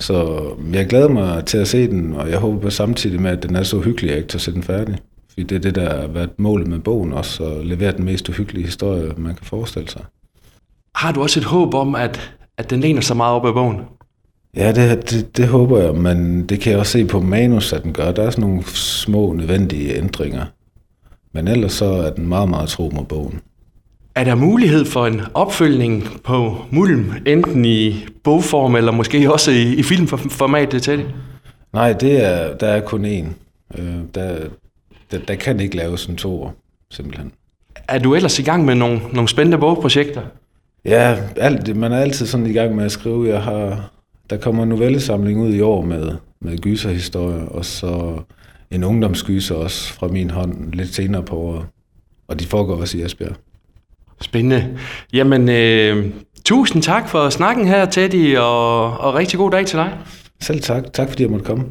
Så 0.00 0.44
jeg 0.72 0.86
glæder 0.86 1.08
mig 1.08 1.44
til 1.44 1.58
at 1.58 1.68
se 1.68 1.88
den, 1.88 2.14
og 2.14 2.30
jeg 2.30 2.38
håber 2.38 2.60
på 2.60 2.70
samtidig 2.70 3.20
med, 3.20 3.30
at 3.30 3.42
den 3.42 3.56
er 3.56 3.62
så 3.62 3.80
hyggelig, 3.80 4.10
at 4.10 4.10
jeg 4.10 4.18
ikke 4.18 4.28
tager 4.28 4.40
se 4.40 4.52
den 4.52 4.62
færdig. 4.62 4.98
Fordi 5.28 5.42
det 5.42 5.56
er 5.56 5.60
det, 5.60 5.74
der 5.74 6.00
har 6.00 6.06
været 6.06 6.30
målet 6.38 6.66
med 6.68 6.78
bogen 6.78 7.12
også, 7.12 7.44
at 7.44 7.66
levere 7.66 7.92
den 7.92 8.04
mest 8.04 8.28
uhyggelige 8.28 8.64
historie, 8.64 9.12
man 9.16 9.34
kan 9.34 9.46
forestille 9.46 9.88
sig. 9.88 10.02
Har 10.94 11.12
du 11.12 11.22
også 11.22 11.40
et 11.40 11.44
håb 11.44 11.74
om, 11.74 11.94
at, 11.94 12.34
at 12.58 12.70
den 12.70 12.80
læner 12.80 13.00
sig 13.00 13.16
meget 13.16 13.34
op 13.34 13.46
af 13.46 13.54
bogen? 13.54 13.80
Ja, 14.56 14.72
det, 14.72 15.10
det, 15.10 15.36
det 15.36 15.48
håber 15.48 15.82
jeg, 15.82 15.94
men 15.94 16.46
det 16.46 16.60
kan 16.60 16.72
jeg 16.72 16.80
også 16.80 16.92
se 16.92 17.04
på 17.04 17.20
manus, 17.20 17.72
at 17.72 17.82
den 17.82 17.92
gør. 17.92 18.12
Der 18.12 18.22
er 18.22 18.30
sådan 18.30 18.44
nogle 18.48 18.62
små 18.74 19.32
nødvendige 19.32 19.96
ændringer. 19.96 20.46
Men 21.32 21.48
ellers 21.48 21.72
så 21.72 21.84
er 21.84 22.10
den 22.10 22.26
meget, 22.26 22.48
meget 22.48 22.68
tro 22.68 22.90
mod 22.94 23.04
bogen. 23.04 23.40
Er 24.14 24.24
der 24.24 24.34
mulighed 24.34 24.84
for 24.84 25.06
en 25.06 25.20
opfølgning 25.34 26.20
på 26.24 26.56
Mulm, 26.70 27.12
enten 27.26 27.64
i 27.64 28.06
bogform 28.24 28.76
eller 28.76 28.92
måske 28.92 29.32
også 29.32 29.50
i, 29.50 29.74
i 29.74 29.82
filmformat, 29.82 30.72
det 30.72 30.82
til 30.82 30.98
det? 30.98 31.06
Nej, 31.72 31.92
det 31.92 32.24
er, 32.24 32.54
der 32.54 32.66
er 32.66 32.80
kun 32.80 33.04
én. 33.04 33.26
Øh, 33.78 33.94
der, 34.14 34.36
der, 35.10 35.18
der 35.28 35.34
kan 35.34 35.60
ikke 35.60 35.76
laves 35.76 36.06
en 36.06 36.16
to 36.16 36.50
simpelthen. 36.90 37.32
Er 37.88 37.98
du 37.98 38.14
ellers 38.14 38.38
i 38.38 38.42
gang 38.42 38.64
med 38.64 38.74
nogle, 38.74 39.00
nogle 39.12 39.28
spændende 39.28 39.58
bogprojekter? 39.58 40.22
Ja, 40.84 41.16
alt, 41.36 41.76
man 41.76 41.92
er 41.92 41.98
altid 41.98 42.26
sådan 42.26 42.46
i 42.46 42.52
gang 42.52 42.76
med 42.76 42.84
at 42.84 42.92
skrive. 42.92 43.28
Jeg 43.28 43.42
har, 43.42 43.91
der 44.32 44.38
kommer 44.38 44.62
en 44.62 44.68
novellesamling 44.68 45.40
ud 45.40 45.54
i 45.54 45.60
år 45.60 45.82
med, 45.82 46.12
med 46.40 46.58
gyserhistorier, 46.58 47.46
og 47.46 47.64
så 47.64 48.18
en 48.70 48.84
ungdomsgyser 48.84 49.54
også 49.54 49.92
fra 49.92 50.08
min 50.08 50.30
hånd 50.30 50.72
lidt 50.72 50.94
senere 50.94 51.22
på 51.22 51.36
året. 51.36 51.66
Og 52.28 52.40
de 52.40 52.46
foregår 52.46 52.76
også 52.76 52.98
i 52.98 53.02
Esbjerg. 53.02 53.34
Spændende. 54.20 54.78
Jamen, 55.12 55.48
øh, 55.48 56.06
tusind 56.44 56.82
tak 56.82 57.08
for 57.08 57.30
snakken 57.30 57.66
her, 57.66 57.84
Teddy, 57.84 58.36
og, 58.36 58.98
og 58.98 59.14
rigtig 59.14 59.38
god 59.38 59.50
dag 59.50 59.66
til 59.66 59.78
dig. 59.78 59.98
Selv 60.40 60.60
tak. 60.60 60.92
Tak 60.92 61.08
fordi 61.08 61.22
jeg 61.22 61.30
måtte 61.30 61.46
komme. 61.46 61.64